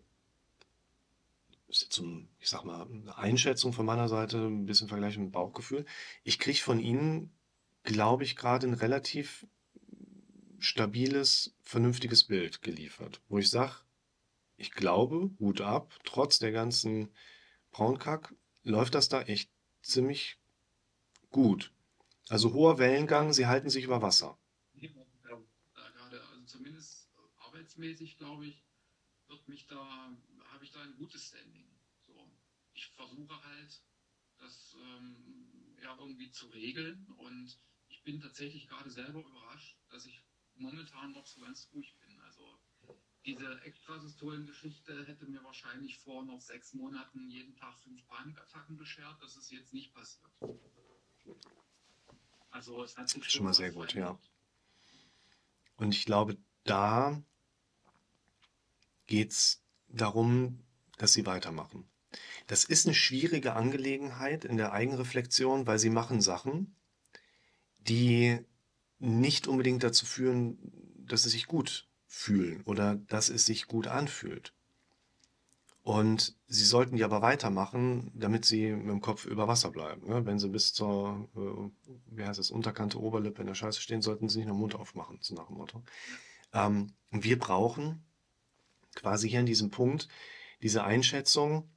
[1.68, 5.28] ist jetzt ein, ich sag mal, eine Einschätzung von meiner Seite, ein bisschen Vergleich mit
[5.28, 5.86] dem Bauchgefühl.
[6.24, 7.32] Ich kriege von Ihnen,
[7.84, 9.48] glaube ich, gerade ein relativ
[10.64, 13.76] stabiles, vernünftiges Bild geliefert, wo ich sage,
[14.56, 17.10] ich glaube, Hut ab, trotz der ganzen
[17.72, 18.34] Braunkack
[18.64, 19.52] läuft das da echt
[19.82, 20.40] ziemlich
[21.32, 21.74] gut.
[22.30, 24.38] Also hoher Wellengang, sie halten sich über Wasser.
[24.74, 24.90] Ja,
[25.76, 27.10] gerade, also zumindest
[27.40, 28.64] arbeitsmäßig, glaube ich,
[29.28, 30.16] wird mich da,
[30.52, 31.68] habe ich da ein gutes Standing.
[32.06, 32.32] So,
[32.74, 33.82] ich versuche halt,
[34.38, 37.58] das ähm, ja irgendwie zu regeln und
[37.90, 40.24] ich bin tatsächlich gerade selber überrascht, dass ich
[40.56, 42.20] momentan noch so ganz ruhig bin.
[42.22, 42.60] Also
[43.26, 49.22] diese Extrasystolen-Geschichte hätte mir wahrscheinlich vor noch sechs Monaten jeden Tag fünf Panikattacken beschert.
[49.22, 50.30] Das ist jetzt nicht passiert.
[52.52, 54.20] Also es hat sich schon mal sehr gut, ja.
[55.78, 57.22] Und ich glaube, da
[59.08, 60.64] geht es darum,
[60.98, 61.90] dass sie weitermachen.
[62.48, 66.76] Das ist eine schwierige Angelegenheit in der Eigenreflexion, weil sie machen Sachen,
[67.80, 68.46] die
[69.04, 70.58] nicht unbedingt dazu führen,
[71.06, 74.54] dass sie sich gut fühlen oder dass es sich gut anfühlt.
[75.82, 80.08] Und sie sollten die aber weitermachen, damit sie mit dem Kopf über Wasser bleiben.
[80.08, 80.26] Ne?
[80.26, 84.30] Wenn sie bis zur, äh, wie heißt das, Unterkante Oberlippe in der Scheiße stehen, sollten
[84.30, 85.84] sie nicht den Mund aufmachen, so nach dem Motto.
[86.54, 88.06] Ähm, wir brauchen
[88.96, 90.08] quasi hier an diesem Punkt
[90.62, 91.70] diese Einschätzung,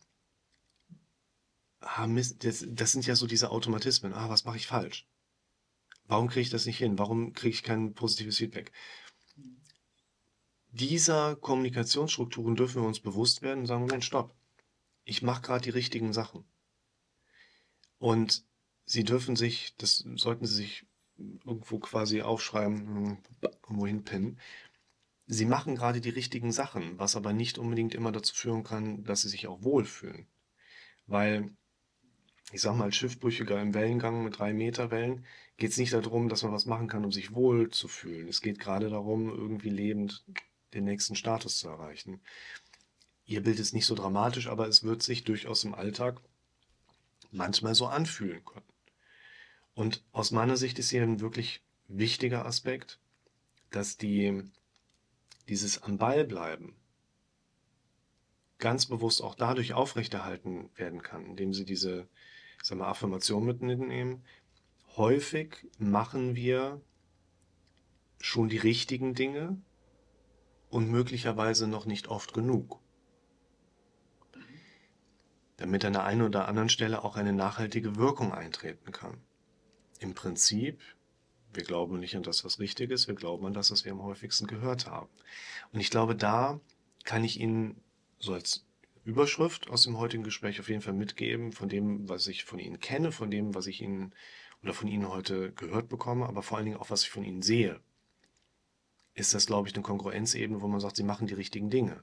[1.80, 4.12] ah, das sind ja so diese Automatismen.
[4.12, 5.08] Ah, was mache ich falsch?
[6.08, 6.98] Warum kriege ich das nicht hin?
[6.98, 8.72] Warum kriege ich kein positives Feedback?
[10.70, 14.34] Dieser Kommunikationsstrukturen dürfen wir uns bewusst werden und sagen, Moment, stopp.
[15.04, 16.44] Ich mache gerade die richtigen Sachen.
[17.98, 18.44] Und
[18.84, 20.86] Sie dürfen sich, das sollten Sie sich
[21.16, 24.38] irgendwo quasi aufschreiben, irgendwo hinpinnen.
[25.26, 29.22] Sie machen gerade die richtigen Sachen, was aber nicht unbedingt immer dazu führen kann, dass
[29.22, 30.28] Sie sich auch wohlfühlen.
[31.06, 31.56] Weil,
[32.52, 35.24] ich sag mal, Schiffbrüchiger im Wellengang mit drei Meter Wellen
[35.56, 38.28] geht es nicht darum, dass man was machen kann, um sich wohl zu fühlen.
[38.28, 40.24] Es geht gerade darum, irgendwie lebend
[40.74, 42.20] den nächsten Status zu erreichen.
[43.24, 46.20] Ihr Bild ist nicht so dramatisch, aber es wird sich durchaus im Alltag
[47.32, 48.64] manchmal so anfühlen können.
[49.74, 53.00] Und aus meiner Sicht ist hier ein wirklich wichtiger Aspekt,
[53.70, 54.42] dass die,
[55.48, 56.76] dieses am Ball bleiben
[58.58, 62.08] ganz bewusst auch dadurch aufrechterhalten werden kann, indem sie diese
[62.62, 64.24] sagen wir, Affirmation mitnehmen,
[64.96, 66.80] häufig machen wir
[68.20, 69.60] schon die richtigen Dinge
[70.68, 72.80] und möglicherweise noch nicht oft genug.
[75.58, 79.20] Damit an der einen oder anderen Stelle auch eine nachhaltige Wirkung eintreten kann.
[80.00, 80.82] Im Prinzip,
[81.54, 84.02] wir glauben nicht an das, was richtig ist, wir glauben an das, was wir am
[84.02, 85.08] häufigsten gehört haben.
[85.72, 86.60] Und ich glaube, da
[87.04, 87.80] kann ich Ihnen
[88.18, 88.65] so als
[89.06, 92.80] Überschrift aus dem heutigen Gespräch auf jeden Fall mitgeben, von dem, was ich von Ihnen
[92.80, 94.12] kenne, von dem, was ich Ihnen
[94.64, 97.40] oder von Ihnen heute gehört bekomme, aber vor allen Dingen auch, was ich von Ihnen
[97.40, 97.80] sehe,
[99.14, 102.02] ist das, glaube ich, eine Kongruenzebene, wo man sagt, Sie machen die richtigen Dinge.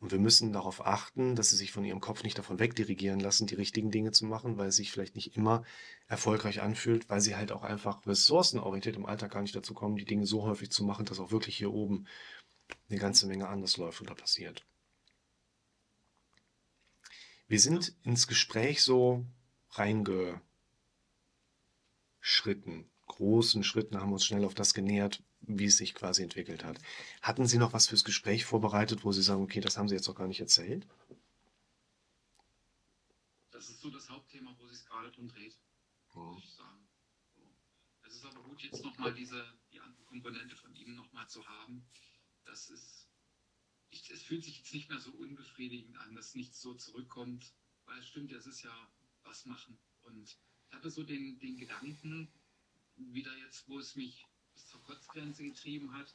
[0.00, 3.46] Und wir müssen darauf achten, dass Sie sich von Ihrem Kopf nicht davon wegdirigieren lassen,
[3.46, 5.64] die richtigen Dinge zu machen, weil es sich vielleicht nicht immer
[6.06, 10.06] erfolgreich anfühlt, weil Sie halt auch einfach ressourcenorientiert im Alltag gar nicht dazu kommen, die
[10.06, 12.06] Dinge so häufig zu machen, dass auch wirklich hier oben
[12.88, 14.67] eine ganze Menge anders läuft oder passiert.
[17.48, 19.24] Wir sind ins Gespräch so
[19.70, 20.40] reinge
[22.20, 26.78] Schritten, großen Schritten haben uns schnell auf das genähert, wie es sich quasi entwickelt hat.
[27.22, 30.06] Hatten Sie noch was fürs Gespräch vorbereitet, wo Sie sagen, okay, das haben Sie jetzt
[30.06, 30.86] noch gar nicht erzählt?
[33.50, 35.56] Das ist so das Hauptthema, wo sich gerade drum dreht,
[36.14, 36.38] muss oh.
[36.38, 36.86] ich sagen.
[38.06, 39.42] Es ist aber gut, jetzt nochmal diese,
[39.72, 41.88] die andere Komponente von Ihnen nochmal zu haben.
[42.44, 43.07] Das ist,
[43.90, 47.52] ich, es fühlt sich jetzt nicht mehr so unbefriedigend an, dass nichts so zurückkommt,
[47.86, 48.92] weil es stimmt, es ist ja
[49.24, 49.78] was machen.
[50.02, 50.36] Und
[50.70, 52.28] ich hatte so den, den Gedanken,
[52.96, 56.14] wieder jetzt, wo es mich bis zur Kotzgrenze getrieben hat,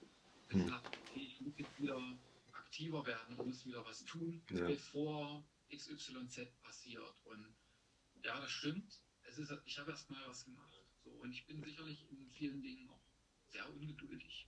[0.50, 2.20] dass ich dachte, okay, ich muss jetzt wieder
[2.52, 4.68] aktiver werden und muss wieder was tun, ja.
[4.68, 7.16] bevor XYZ passiert.
[7.26, 7.56] Und
[8.24, 9.02] ja, das stimmt.
[9.24, 10.74] Es ist, ich habe erst mal was gemacht.
[11.04, 13.02] So, und ich bin sicherlich in vielen Dingen auch
[13.48, 14.48] sehr ungeduldig.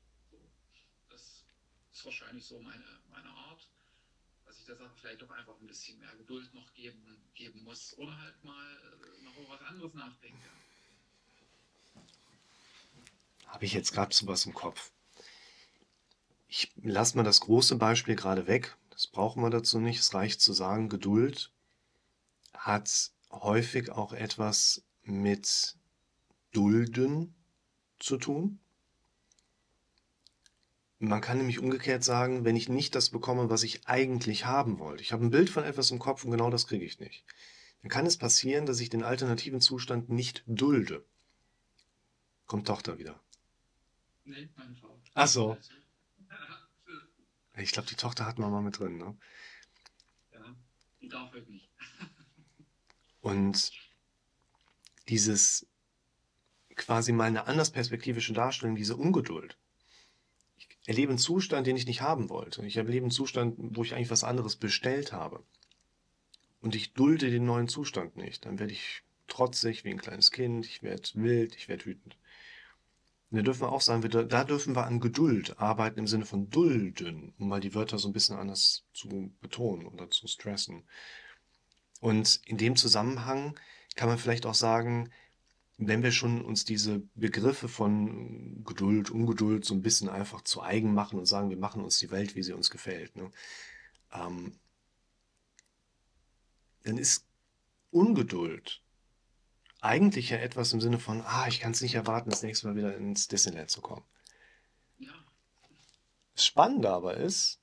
[1.96, 3.70] Ist wahrscheinlich so meine, meine Art
[4.46, 7.02] dass ich der Sache vielleicht doch einfach ein bisschen mehr Geduld noch geben,
[7.34, 10.50] geben muss oder halt mal äh, noch über was anderes nachdenke.
[13.48, 14.92] Habe ich jetzt gerade so was im Kopf.
[16.48, 18.78] Ich lasse mal das große Beispiel gerade weg.
[18.90, 20.00] Das brauchen wir dazu nicht.
[20.00, 21.52] Es reicht zu sagen, Geduld
[22.54, 25.78] hat häufig auch etwas mit
[26.52, 27.34] Dulden
[28.00, 28.60] zu tun.
[31.00, 35.04] Man kann nämlich umgekehrt sagen, wenn ich nicht das bekomme, was ich eigentlich haben wollte.
[35.04, 37.26] Ich habe ein Bild von etwas im Kopf und genau das kriege ich nicht.
[37.82, 41.06] Dann kann es passieren, dass ich den alternativen Zustand nicht dulde.
[42.46, 43.20] Kommt Tochter wieder.
[44.24, 45.00] Nee, meine Frau.
[45.14, 45.58] Ach so.
[47.58, 49.18] Ich glaube, die Tochter hat man mal mit drin, ne?
[50.34, 50.56] Ja,
[51.00, 51.70] die darf halt nicht.
[53.22, 53.72] und
[55.08, 55.66] dieses
[56.76, 59.58] quasi mal eine anders perspektivische Darstellung, diese Ungeduld
[60.86, 62.66] erlebe einen Zustand, den ich nicht haben wollte.
[62.66, 65.44] Ich erlebe einen Zustand, wo ich eigentlich was anderes bestellt habe.
[66.62, 68.46] Und ich dulde den neuen Zustand nicht.
[68.46, 72.18] Dann werde ich trotzig wie ein kleines Kind, ich werde wild, ich werde wütend.
[73.32, 76.50] Und da dürfen wir auch sagen, da dürfen wir an Geduld arbeiten im Sinne von
[76.50, 80.84] dulden, um mal die Wörter so ein bisschen anders zu betonen oder zu stressen.
[82.02, 83.60] Und in dem Zusammenhang
[83.96, 85.12] kann man vielleicht auch sagen,
[85.78, 90.94] wenn wir schon uns diese Begriffe von Geduld, Ungeduld so ein bisschen einfach zu eigen
[90.94, 93.30] machen und sagen, wir machen uns die Welt, wie sie uns gefällt, ne?
[94.14, 94.58] ähm,
[96.84, 97.26] dann ist
[97.92, 98.82] Ungeduld
[99.82, 102.76] eigentlich ja etwas im Sinne von, ah, ich kann es nicht erwarten, das nächste Mal
[102.76, 104.04] wieder ins Disneyland zu kommen.
[104.98, 105.14] Ja.
[106.36, 107.60] Das Spannende aber ist,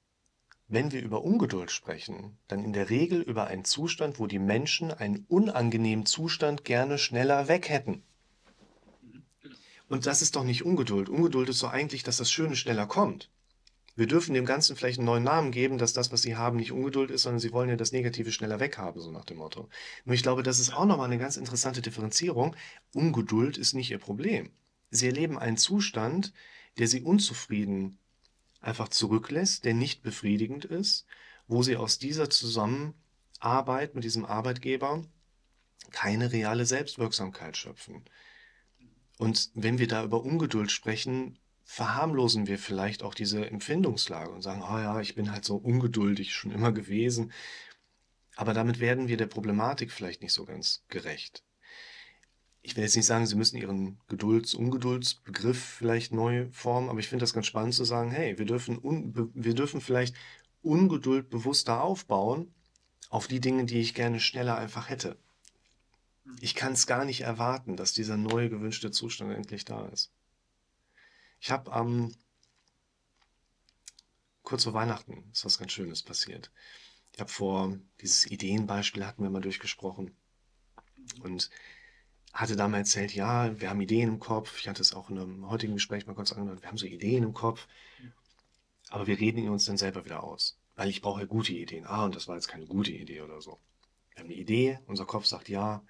[0.72, 4.90] wenn wir über Ungeduld sprechen, dann in der Regel über einen Zustand, wo die Menschen
[4.90, 8.02] einen unangenehmen Zustand gerne schneller weg hätten.
[9.88, 11.10] Und das ist doch nicht Ungeduld.
[11.10, 13.30] Ungeduld ist doch eigentlich, dass das Schöne schneller kommt.
[13.96, 16.72] Wir dürfen dem Ganzen vielleicht einen neuen Namen geben, dass das, was sie haben, nicht
[16.72, 19.68] Ungeduld ist, sondern sie wollen ja das Negative schneller weghaben, so nach dem Motto.
[20.06, 22.56] Nur ich glaube, das ist auch nochmal eine ganz interessante Differenzierung.
[22.94, 24.48] Ungeduld ist nicht ihr Problem.
[24.88, 26.32] Sie erleben einen Zustand,
[26.78, 27.98] der sie unzufrieden
[28.62, 31.06] einfach zurücklässt, der nicht befriedigend ist,
[31.46, 35.04] wo sie aus dieser Zusammenarbeit mit diesem Arbeitgeber
[35.90, 38.04] keine reale Selbstwirksamkeit schöpfen.
[39.18, 44.62] Und wenn wir da über Ungeduld sprechen, verharmlosen wir vielleicht auch diese Empfindungslage und sagen,
[44.62, 47.32] oh ja, ich bin halt so ungeduldig schon immer gewesen.
[48.36, 51.44] Aber damit werden wir der Problematik vielleicht nicht so ganz gerecht.
[52.62, 57.08] Ich will jetzt nicht sagen, Sie müssen Ihren Gedulds-, Ungeduldsbegriff vielleicht neu formen, aber ich
[57.08, 58.80] finde das ganz spannend zu sagen, hey, wir dürfen,
[59.34, 60.14] wir dürfen vielleicht
[60.62, 62.54] Ungeduld bewusster aufbauen
[63.10, 65.18] auf die Dinge, die ich gerne schneller einfach hätte.
[66.40, 70.12] Ich kann es gar nicht erwarten, dass dieser neue gewünschte Zustand endlich da ist.
[71.40, 72.14] Ich habe am ähm,
[74.42, 76.52] kurz vor Weihnachten ist was ganz Schönes passiert.
[77.12, 80.16] Ich habe vor dieses Ideenbeispiel hatten wir mal durchgesprochen
[81.20, 81.50] und
[82.32, 84.58] hatte da mal erzählt, ja, wir haben Ideen im Kopf.
[84.58, 86.62] Ich hatte es auch in einem heutigen Gespräch mal kurz angehört.
[86.62, 87.68] Wir haben so Ideen im Kopf,
[88.88, 91.86] aber wir reden uns dann selber wieder aus, weil ich brauche ja gute Ideen.
[91.86, 93.60] Ah, und das war jetzt keine gute Idee oder so.
[94.10, 95.84] Wir haben eine Idee, unser Kopf sagt ja,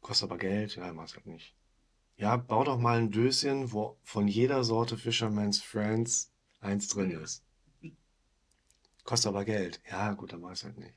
[0.00, 1.54] kostet aber Geld, ja, mach's halt nicht.
[2.16, 6.30] Ja, bau doch mal ein Döschen, wo von jeder Sorte Fisherman's Friends
[6.60, 7.42] eins drin ist.
[9.04, 9.80] Kostet aber Geld.
[9.90, 10.94] Ja, gut, dann mach ich halt nicht.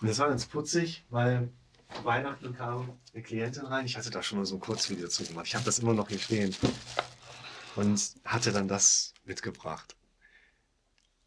[0.00, 1.50] Und das war ganz putzig, weil
[2.02, 3.86] Weihnachten kam eine Klientin rein.
[3.86, 5.46] Ich hatte da schon mal so ein Kurzvideo zu gemacht.
[5.46, 6.54] Ich habe das immer noch hier stehen.
[7.74, 9.96] Und hatte dann das mitgebracht.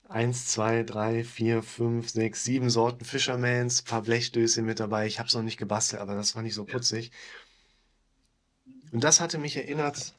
[0.07, 5.05] Eins, zwei, drei, vier, fünf, sechs, sieben Sorten Fishermans, paar Blechdöschen mit dabei.
[5.05, 7.12] Ich habe es noch nicht gebastelt, aber das fand ich so putzig.
[8.91, 10.16] Und das hatte mich erinnert,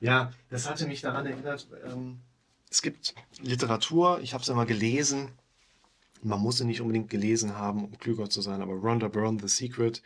[0.00, 2.20] ja, das hatte mich daran erinnert, ähm,
[2.70, 5.30] es gibt Literatur, ich habe es einmal gelesen,
[6.24, 9.48] man muss sie nicht unbedingt gelesen haben, um klüger zu sein, aber Rhonda Byrne, The
[9.48, 10.02] Secret,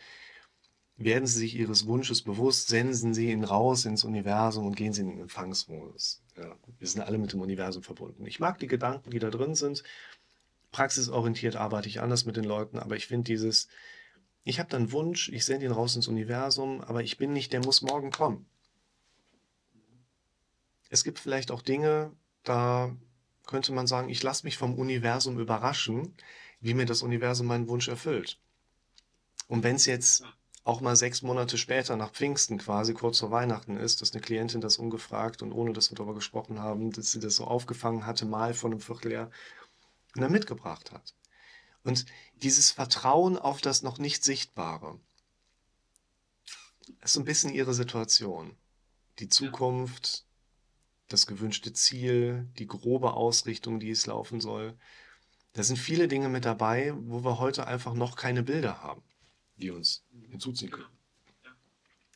[0.96, 5.02] werden Sie sich Ihres Wunsches bewusst, senden Sie ihn raus ins Universum und gehen Sie
[5.02, 6.22] in den Empfangsmodus.
[6.36, 8.26] Ja, wir sind alle mit dem Universum verbunden.
[8.26, 9.84] Ich mag die Gedanken, die da drin sind.
[10.72, 13.68] Praxisorientiert arbeite ich anders mit den Leuten, aber ich finde dieses,
[14.42, 17.60] ich habe dann Wunsch, ich sende ihn raus ins Universum, aber ich bin nicht, der
[17.60, 18.46] muss morgen kommen.
[20.90, 22.12] Es gibt vielleicht auch Dinge,
[22.42, 22.96] da
[23.48, 26.14] könnte man sagen, ich lasse mich vom Universum überraschen,
[26.60, 28.38] wie mir das Universum meinen Wunsch erfüllt.
[29.48, 30.22] Und wenn es jetzt
[30.64, 34.60] auch mal sechs Monate später, nach Pfingsten quasi, kurz vor Weihnachten ist, dass eine Klientin
[34.60, 38.26] das ungefragt und ohne dass wir darüber gesprochen haben, dass sie das so aufgefangen hatte,
[38.26, 39.30] mal von einem Vierteljahr,
[40.14, 41.14] und dann mitgebracht hat.
[41.84, 42.04] Und
[42.42, 45.00] dieses Vertrauen auf das noch nicht Sichtbare
[47.02, 48.56] ist so ein bisschen ihre Situation.
[49.20, 50.26] Die Zukunft,
[51.08, 54.76] das gewünschte Ziel, die grobe Ausrichtung, die es laufen soll.
[55.54, 59.02] Da sind viele Dinge mit dabei, wo wir heute einfach noch keine Bilder haben,
[59.56, 60.98] die uns hinzuziehen können.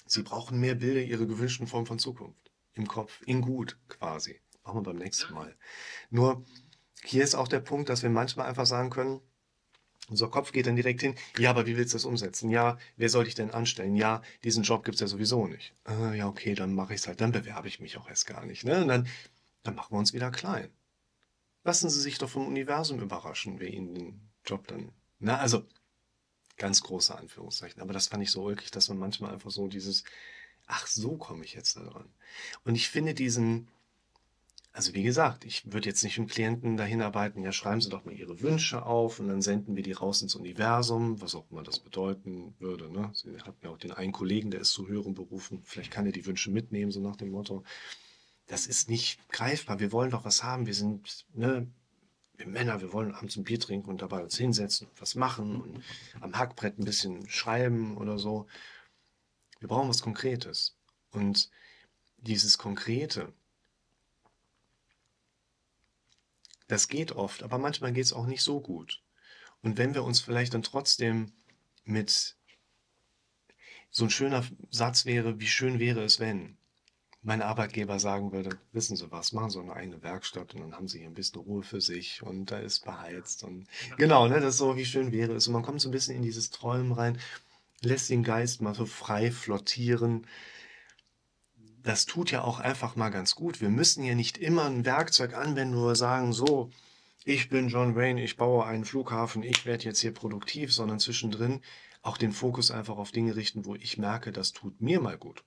[0.06, 2.52] Sie brauchen mehr Bilder ihrer gewünschten Form von Zukunft.
[2.74, 4.40] Im Kopf, in gut quasi.
[4.62, 5.56] Machen wir beim nächsten Mal.
[6.10, 6.44] Nur
[7.02, 9.20] hier ist auch der Punkt, dass wir manchmal einfach sagen können,
[10.12, 12.50] unser Kopf geht dann direkt hin, ja, aber wie willst du das umsetzen?
[12.50, 13.96] Ja, wer soll ich denn anstellen?
[13.96, 15.74] Ja, diesen Job gibt es ja sowieso nicht.
[15.88, 18.44] Äh, ja, okay, dann mache ich es halt, dann bewerbe ich mich auch erst gar
[18.44, 18.64] nicht.
[18.64, 18.82] Ne?
[18.82, 19.08] Und dann,
[19.62, 20.68] dann machen wir uns wieder klein.
[21.64, 24.92] Lassen Sie sich doch vom Universum überraschen, wer Ihnen den Job dann.
[25.18, 25.64] Na, also,
[26.58, 27.80] ganz große Anführungszeichen.
[27.80, 30.04] Aber das fand ich so ulkig, dass man manchmal einfach so dieses,
[30.66, 32.12] ach, so komme ich jetzt da dran.
[32.64, 33.68] Und ich finde diesen,
[34.74, 38.06] also wie gesagt, ich würde jetzt nicht mit Klienten dahin arbeiten, ja, schreiben Sie doch
[38.06, 41.62] mal Ihre Wünsche auf und dann senden wir die raus ins Universum, was auch immer
[41.62, 42.90] das bedeuten würde.
[42.90, 43.10] Ne?
[43.12, 46.12] Sie hatten ja auch den einen Kollegen, der ist zu höheren Berufen, vielleicht kann er
[46.12, 47.64] die Wünsche mitnehmen, so nach dem Motto.
[48.46, 49.78] das ist nicht greifbar.
[49.78, 50.66] Wir wollen doch was haben.
[50.66, 51.66] Wir sind, ne,
[52.36, 55.60] wir Männer, wir wollen abends ein Bier trinken und dabei uns hinsetzen und was machen
[55.60, 55.82] und
[56.20, 58.46] am Hackbrett ein bisschen schreiben oder so.
[59.60, 60.76] Wir brauchen was Konkretes.
[61.12, 61.50] Und
[62.16, 63.32] dieses Konkrete,
[66.72, 69.02] das geht oft, aber manchmal geht es auch nicht so gut.
[69.60, 71.30] Und wenn wir uns vielleicht dann trotzdem
[71.84, 72.34] mit
[73.90, 76.56] so ein schöner Satz wäre, wie schön wäre es, wenn
[77.20, 80.88] mein Arbeitgeber sagen würde, wissen Sie was, machen Sie eine eigene Werkstatt und dann haben
[80.88, 83.66] Sie hier ein bisschen Ruhe für sich und da ist beheizt und
[83.98, 85.46] genau, ne, das ist so, wie schön wäre es.
[85.46, 87.18] Und man kommt so ein bisschen in dieses Träumen rein,
[87.82, 90.26] lässt den Geist mal so frei flottieren.
[91.82, 93.60] Das tut ja auch einfach mal ganz gut.
[93.60, 96.70] Wir müssen ja nicht immer ein Werkzeug anwenden, nur sagen, so,
[97.24, 101.60] ich bin John Wayne, ich baue einen Flughafen, ich werde jetzt hier produktiv, sondern zwischendrin
[102.02, 105.44] auch den Fokus einfach auf Dinge richten, wo ich merke, das tut mir mal gut.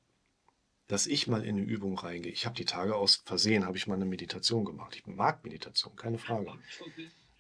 [0.88, 2.32] Dass ich mal in eine Übung reingehe.
[2.32, 4.96] Ich habe die Tage aus Versehen, habe ich mal eine Meditation gemacht.
[4.96, 6.52] Ich mag Meditation, keine Frage.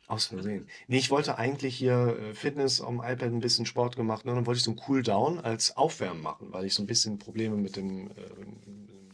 [0.07, 0.67] Aus Versehen.
[0.87, 4.25] Nee, ich wollte eigentlich hier äh, Fitness am iPad ein bisschen Sport gemacht.
[4.25, 4.35] Ne?
[4.35, 7.55] Dann wollte ich so ein Cooldown als Aufwärmen machen, weil ich so ein bisschen Probleme
[7.55, 8.13] mit dem äh,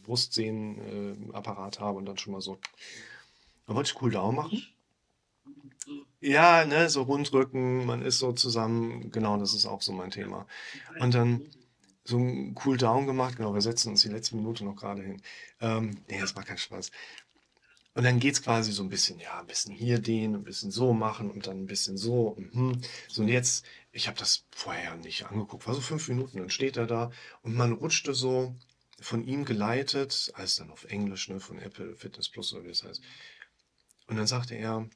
[0.04, 2.58] Brustsehnenapparat äh, habe und dann schon mal so.
[3.68, 4.64] Dann wollte ich Cooldown machen.
[6.20, 10.46] Ja, ne, so Rundrücken, man ist so zusammen, genau, das ist auch so mein Thema.
[11.00, 11.42] Und dann
[12.04, 15.22] so ein Cooldown gemacht, genau, wir setzen uns die letzte Minute noch gerade hin.
[15.62, 16.92] Ähm, nee, das macht keinen Spaß.
[17.94, 20.94] Und dann geht's quasi so ein bisschen, ja, ein bisschen hier dehnen, ein bisschen so
[20.94, 22.38] machen und dann ein bisschen so.
[22.38, 22.82] Mhm.
[23.10, 26.78] So, und jetzt, ich habe das vorher nicht angeguckt, war so fünf Minuten, dann steht
[26.78, 27.12] er da
[27.42, 28.56] und man rutschte so
[29.02, 32.84] von ihm geleitet, alles dann auf Englisch, ne, von Apple Fitness Plus oder wie das
[32.84, 33.02] heißt.
[34.08, 34.88] Und dann sagte er,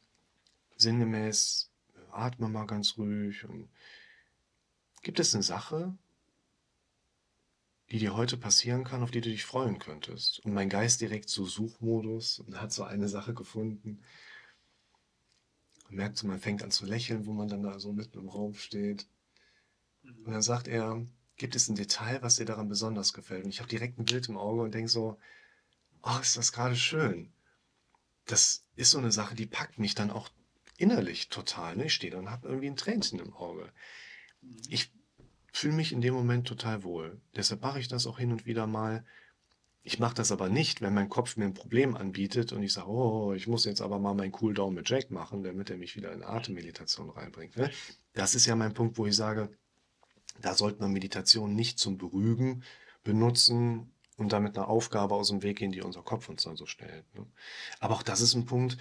[0.78, 1.70] sinngemäß,
[2.12, 3.43] atme mal ganz ruhig.
[3.46, 3.70] Und
[5.02, 5.98] gibt es eine Sache,
[7.91, 10.39] die dir heute passieren kann, auf die du dich freuen könntest?
[10.39, 14.01] Und mein Geist direkt so Suchmodus und hat so eine Sache gefunden.
[15.88, 18.29] Man merkt so, man fängt an zu lächeln, wo man dann da so mitten im
[18.29, 19.07] Raum steht.
[20.03, 21.05] Und dann sagt er,
[21.38, 23.43] gibt es ein Detail, was dir daran besonders gefällt?
[23.43, 25.19] Und ich habe direkt ein Bild im Auge und denke so,
[26.01, 27.31] oh, ist das gerade schön.
[28.25, 30.29] Das ist so eine Sache, die packt mich dann auch
[30.77, 31.75] innerlich total.
[31.75, 31.86] Ne?
[31.86, 33.71] Ich stehe da und habe irgendwie ein Tränchen im Auge.
[34.69, 34.91] Ich
[35.58, 37.22] fühle mich in dem Moment total wohl.
[37.36, 39.06] Deshalb mache ich das auch hin und wieder mal.
[39.84, 42.89] Ich mache das aber nicht, wenn mein Kopf mir ein Problem anbietet und ich sage,
[42.89, 46.12] oh, ich muss jetzt aber mal meinen Cooldown mit Jack machen, damit er mich wieder
[46.12, 47.56] in Atemmeditation reinbringt.
[47.56, 47.72] Ne?
[48.14, 49.49] Das ist ja mein Punkt, wo ich sage,
[50.41, 52.64] da sollte man Meditation nicht zum Berügen
[53.03, 56.66] benutzen und damit eine Aufgabe aus dem Weg gehen, die unser Kopf uns dann so
[56.66, 57.06] stellt.
[57.16, 57.26] Ne?
[57.80, 58.78] Aber auch das ist ein Punkt,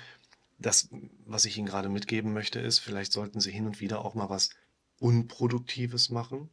[0.58, 0.88] das,
[1.26, 4.30] was ich Ihnen gerade mitgeben möchte, ist, vielleicht sollten Sie hin und wieder auch mal
[4.30, 4.50] was
[4.98, 6.50] Unproduktives machen,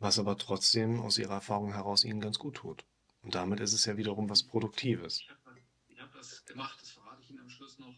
[0.00, 2.84] was aber trotzdem aus Ihrer Erfahrung heraus Ihnen ganz gut tut.
[3.22, 5.20] Und damit ist es ja wiederum was Produktives.
[5.20, 5.38] Ich habe
[5.98, 7.94] hab das gemacht, das verrate ich Ihnen am Schluss noch.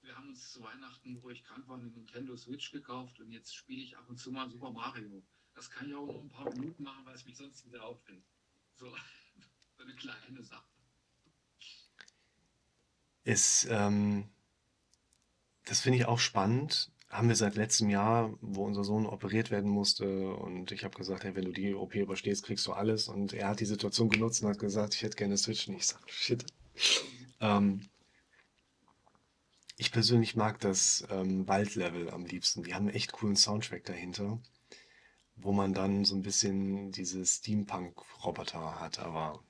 [0.00, 3.54] Wir haben uns zu Weihnachten, wo ich krank war, eine Nintendo Switch gekauft und jetzt
[3.54, 5.22] spiele ich ab und zu mal Super Mario.
[5.54, 8.24] Das kann ich auch nur ein paar Minuten machen, weil es mich sonst wieder aufhält.
[8.76, 8.86] So,
[9.76, 10.64] so eine kleine Sache
[13.24, 14.28] ist, ähm,
[15.64, 16.92] das finde ich auch spannend.
[17.14, 21.22] Haben wir seit letztem Jahr, wo unser Sohn operiert werden musste und ich habe gesagt,
[21.22, 23.06] hey, wenn du die OP überstehst, kriegst du alles.
[23.06, 25.68] Und er hat die Situation genutzt und hat gesagt, ich hätte gerne Switch.
[25.68, 26.44] Und ich sage, shit.
[27.40, 27.88] Ähm,
[29.76, 32.64] ich persönlich mag das ähm, Waldlevel am liebsten.
[32.64, 34.40] Die haben einen echt coolen Soundtrack dahinter,
[35.36, 39.40] wo man dann so ein bisschen diese Steampunk-Roboter hat, aber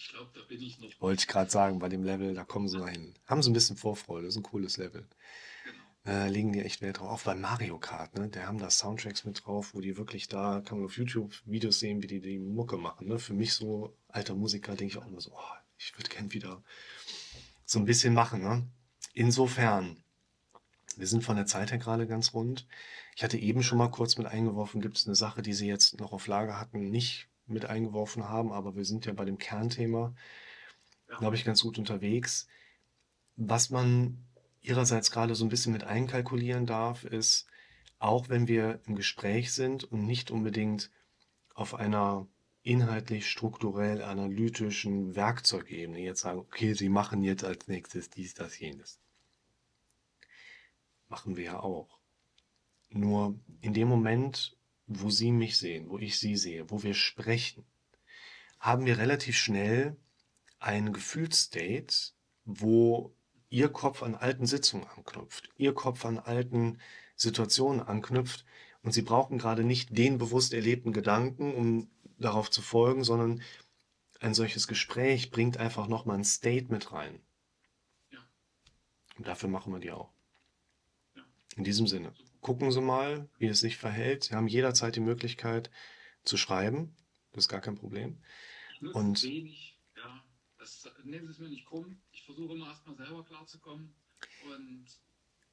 [0.00, 0.88] ich glaube, da bin ich noch.
[1.00, 3.14] Wollte ich gerade sagen, bei dem Level, da kommen sie noch hin.
[3.26, 5.06] Haben sie ein bisschen Vorfreude, das ist ein cooles Level.
[5.64, 6.16] Genau.
[6.16, 7.08] Äh, legen die echt Wert drauf.
[7.08, 8.28] Auch bei Mario Kart, ne?
[8.28, 11.80] Der haben da Soundtracks mit drauf, wo die wirklich da, kann man auf YouTube Videos
[11.80, 13.08] sehen, wie die die Mucke machen.
[13.08, 13.18] Ne?
[13.18, 16.62] Für mich so alter Musiker denke ich auch immer so, oh, ich würde gern wieder
[17.66, 18.42] so ein bisschen machen.
[18.42, 18.66] Ne?
[19.12, 20.02] Insofern,
[20.96, 22.66] wir sind von der Zeit her gerade ganz rund.
[23.16, 26.00] Ich hatte eben schon mal kurz mit eingeworfen, gibt es eine Sache, die Sie jetzt
[26.00, 30.14] noch auf Lager hatten, nicht mit eingeworfen haben, aber wir sind ja bei dem Kernthema,
[31.18, 32.46] glaube ich, ganz gut unterwegs.
[33.36, 34.24] Was man
[34.60, 37.46] ihrerseits gerade so ein bisschen mit einkalkulieren darf, ist,
[37.98, 40.90] auch wenn wir im Gespräch sind und nicht unbedingt
[41.54, 42.26] auf einer
[42.62, 49.00] inhaltlich, strukturell, analytischen Werkzeugebene jetzt sagen, okay, Sie machen jetzt als nächstes dies, das, jenes.
[51.08, 51.98] Machen wir ja auch.
[52.90, 54.56] Nur in dem Moment,
[54.92, 57.64] wo Sie mich sehen, wo ich Sie sehe, wo wir sprechen,
[58.58, 59.96] haben wir relativ schnell
[60.58, 62.12] ein Gefühlsstate,
[62.44, 63.14] wo
[63.50, 66.78] Ihr Kopf an alten Sitzungen anknüpft, Ihr Kopf an alten
[67.14, 68.44] Situationen anknüpft
[68.82, 71.88] und Sie brauchen gerade nicht den bewusst erlebten Gedanken, um
[72.18, 73.42] darauf zu folgen, sondern
[74.18, 77.20] ein solches Gespräch bringt einfach nochmal ein State mit rein.
[78.10, 78.18] Ja.
[79.16, 80.10] Und dafür machen wir die auch.
[81.14, 81.22] Ja.
[81.56, 84.24] In diesem Sinne, gucken Sie mal, wie es sich verhält.
[84.24, 85.70] Sie haben jederzeit die Möglichkeit
[86.24, 86.94] zu schreiben.
[87.32, 88.18] Das ist gar kein Problem.
[88.92, 90.24] Und- wenig, ja.
[90.58, 92.00] Das, nehmen Sie es mir nicht krumm.
[92.12, 93.94] Ich versuche immer erstmal selber klarzukommen.
[94.44, 94.86] Und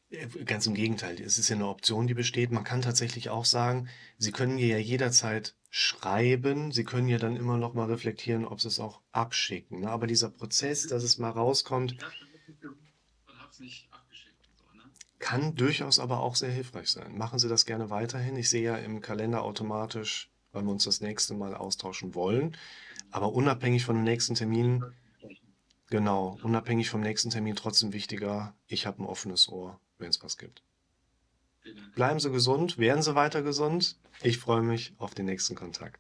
[0.09, 2.51] Äh, Ganz im Gegenteil, es ist ja eine Option, die besteht.
[2.51, 6.71] Man kann tatsächlich auch sagen, Sie können mir ja jederzeit schreiben.
[6.71, 9.81] Sie können ja dann immer noch mal reflektieren, ob Sie es auch abschicken.
[9.81, 9.89] Ne?
[9.89, 12.13] Aber dieser Prozess, dass es mal rauskommt, ich habe
[13.51, 14.47] es nicht abgeschickt.
[14.47, 14.91] Und so, ne?
[15.28, 17.17] Kann durchaus aber auch sehr hilfreich sein.
[17.17, 18.38] Machen Sie das gerne weiterhin.
[18.38, 22.55] Ich sehe ja im Kalender automatisch, weil wir uns das nächste Mal austauschen wollen.
[23.11, 24.86] Aber unabhängig von dem nächsten Termin,
[25.89, 30.38] genau, unabhängig vom nächsten Termin trotzdem wichtiger, ich habe ein offenes Ohr, wenn es was
[30.38, 30.63] gibt.
[31.93, 33.99] Bleiben Sie gesund, werden Sie weiter gesund.
[34.23, 35.99] Ich freue mich auf den nächsten Kontakt.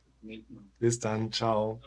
[0.79, 1.81] Bis dann, ciao.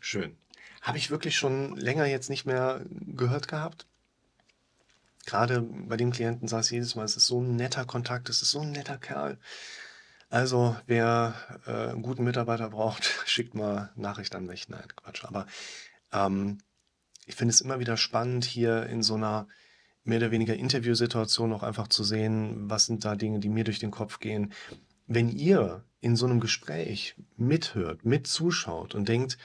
[0.00, 0.36] Schön.
[0.80, 3.86] Habe ich wirklich schon länger jetzt nicht mehr gehört gehabt?
[5.26, 8.42] Gerade bei dem Klienten saß ich jedes Mal, es ist so ein netter Kontakt, es
[8.42, 9.38] ist so ein netter Kerl.
[10.30, 11.34] Also, wer
[11.66, 14.68] äh, einen guten Mitarbeiter braucht, schickt mal Nachricht an mich.
[14.68, 15.24] Nein, Quatsch.
[15.24, 15.46] Aber
[16.12, 16.58] ähm,
[17.26, 19.48] ich finde es immer wieder spannend, hier in so einer
[20.04, 23.80] mehr oder weniger Interviewsituation auch einfach zu sehen, was sind da Dinge, die mir durch
[23.80, 24.52] den Kopf gehen.
[25.06, 29.36] Wenn ihr in so einem Gespräch mithört, mitzuschaut und denkt,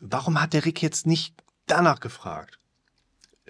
[0.00, 1.34] warum hat der Rick jetzt nicht
[1.66, 2.58] danach gefragt?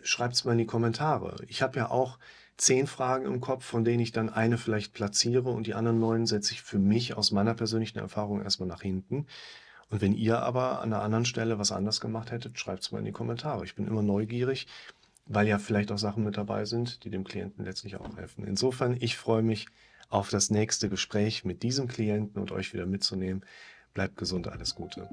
[0.03, 1.37] Schreibt es mal in die Kommentare.
[1.49, 2.19] Ich habe ja auch
[2.57, 6.27] zehn Fragen im Kopf, von denen ich dann eine vielleicht platziere und die anderen neun
[6.27, 9.27] setze ich für mich aus meiner persönlichen Erfahrung erstmal nach hinten.
[9.91, 12.99] Und wenn ihr aber an einer anderen Stelle was anders gemacht hättet, schreibt es mal
[12.99, 13.65] in die Kommentare.
[13.65, 14.67] Ich bin immer neugierig,
[15.27, 18.45] weil ja vielleicht auch Sachen mit dabei sind, die dem Klienten letztlich auch helfen.
[18.45, 19.67] Insofern, ich freue mich
[20.09, 23.45] auf das nächste Gespräch mit diesem Klienten und euch wieder mitzunehmen.
[23.95, 25.09] Bleibt gesund, alles Gute.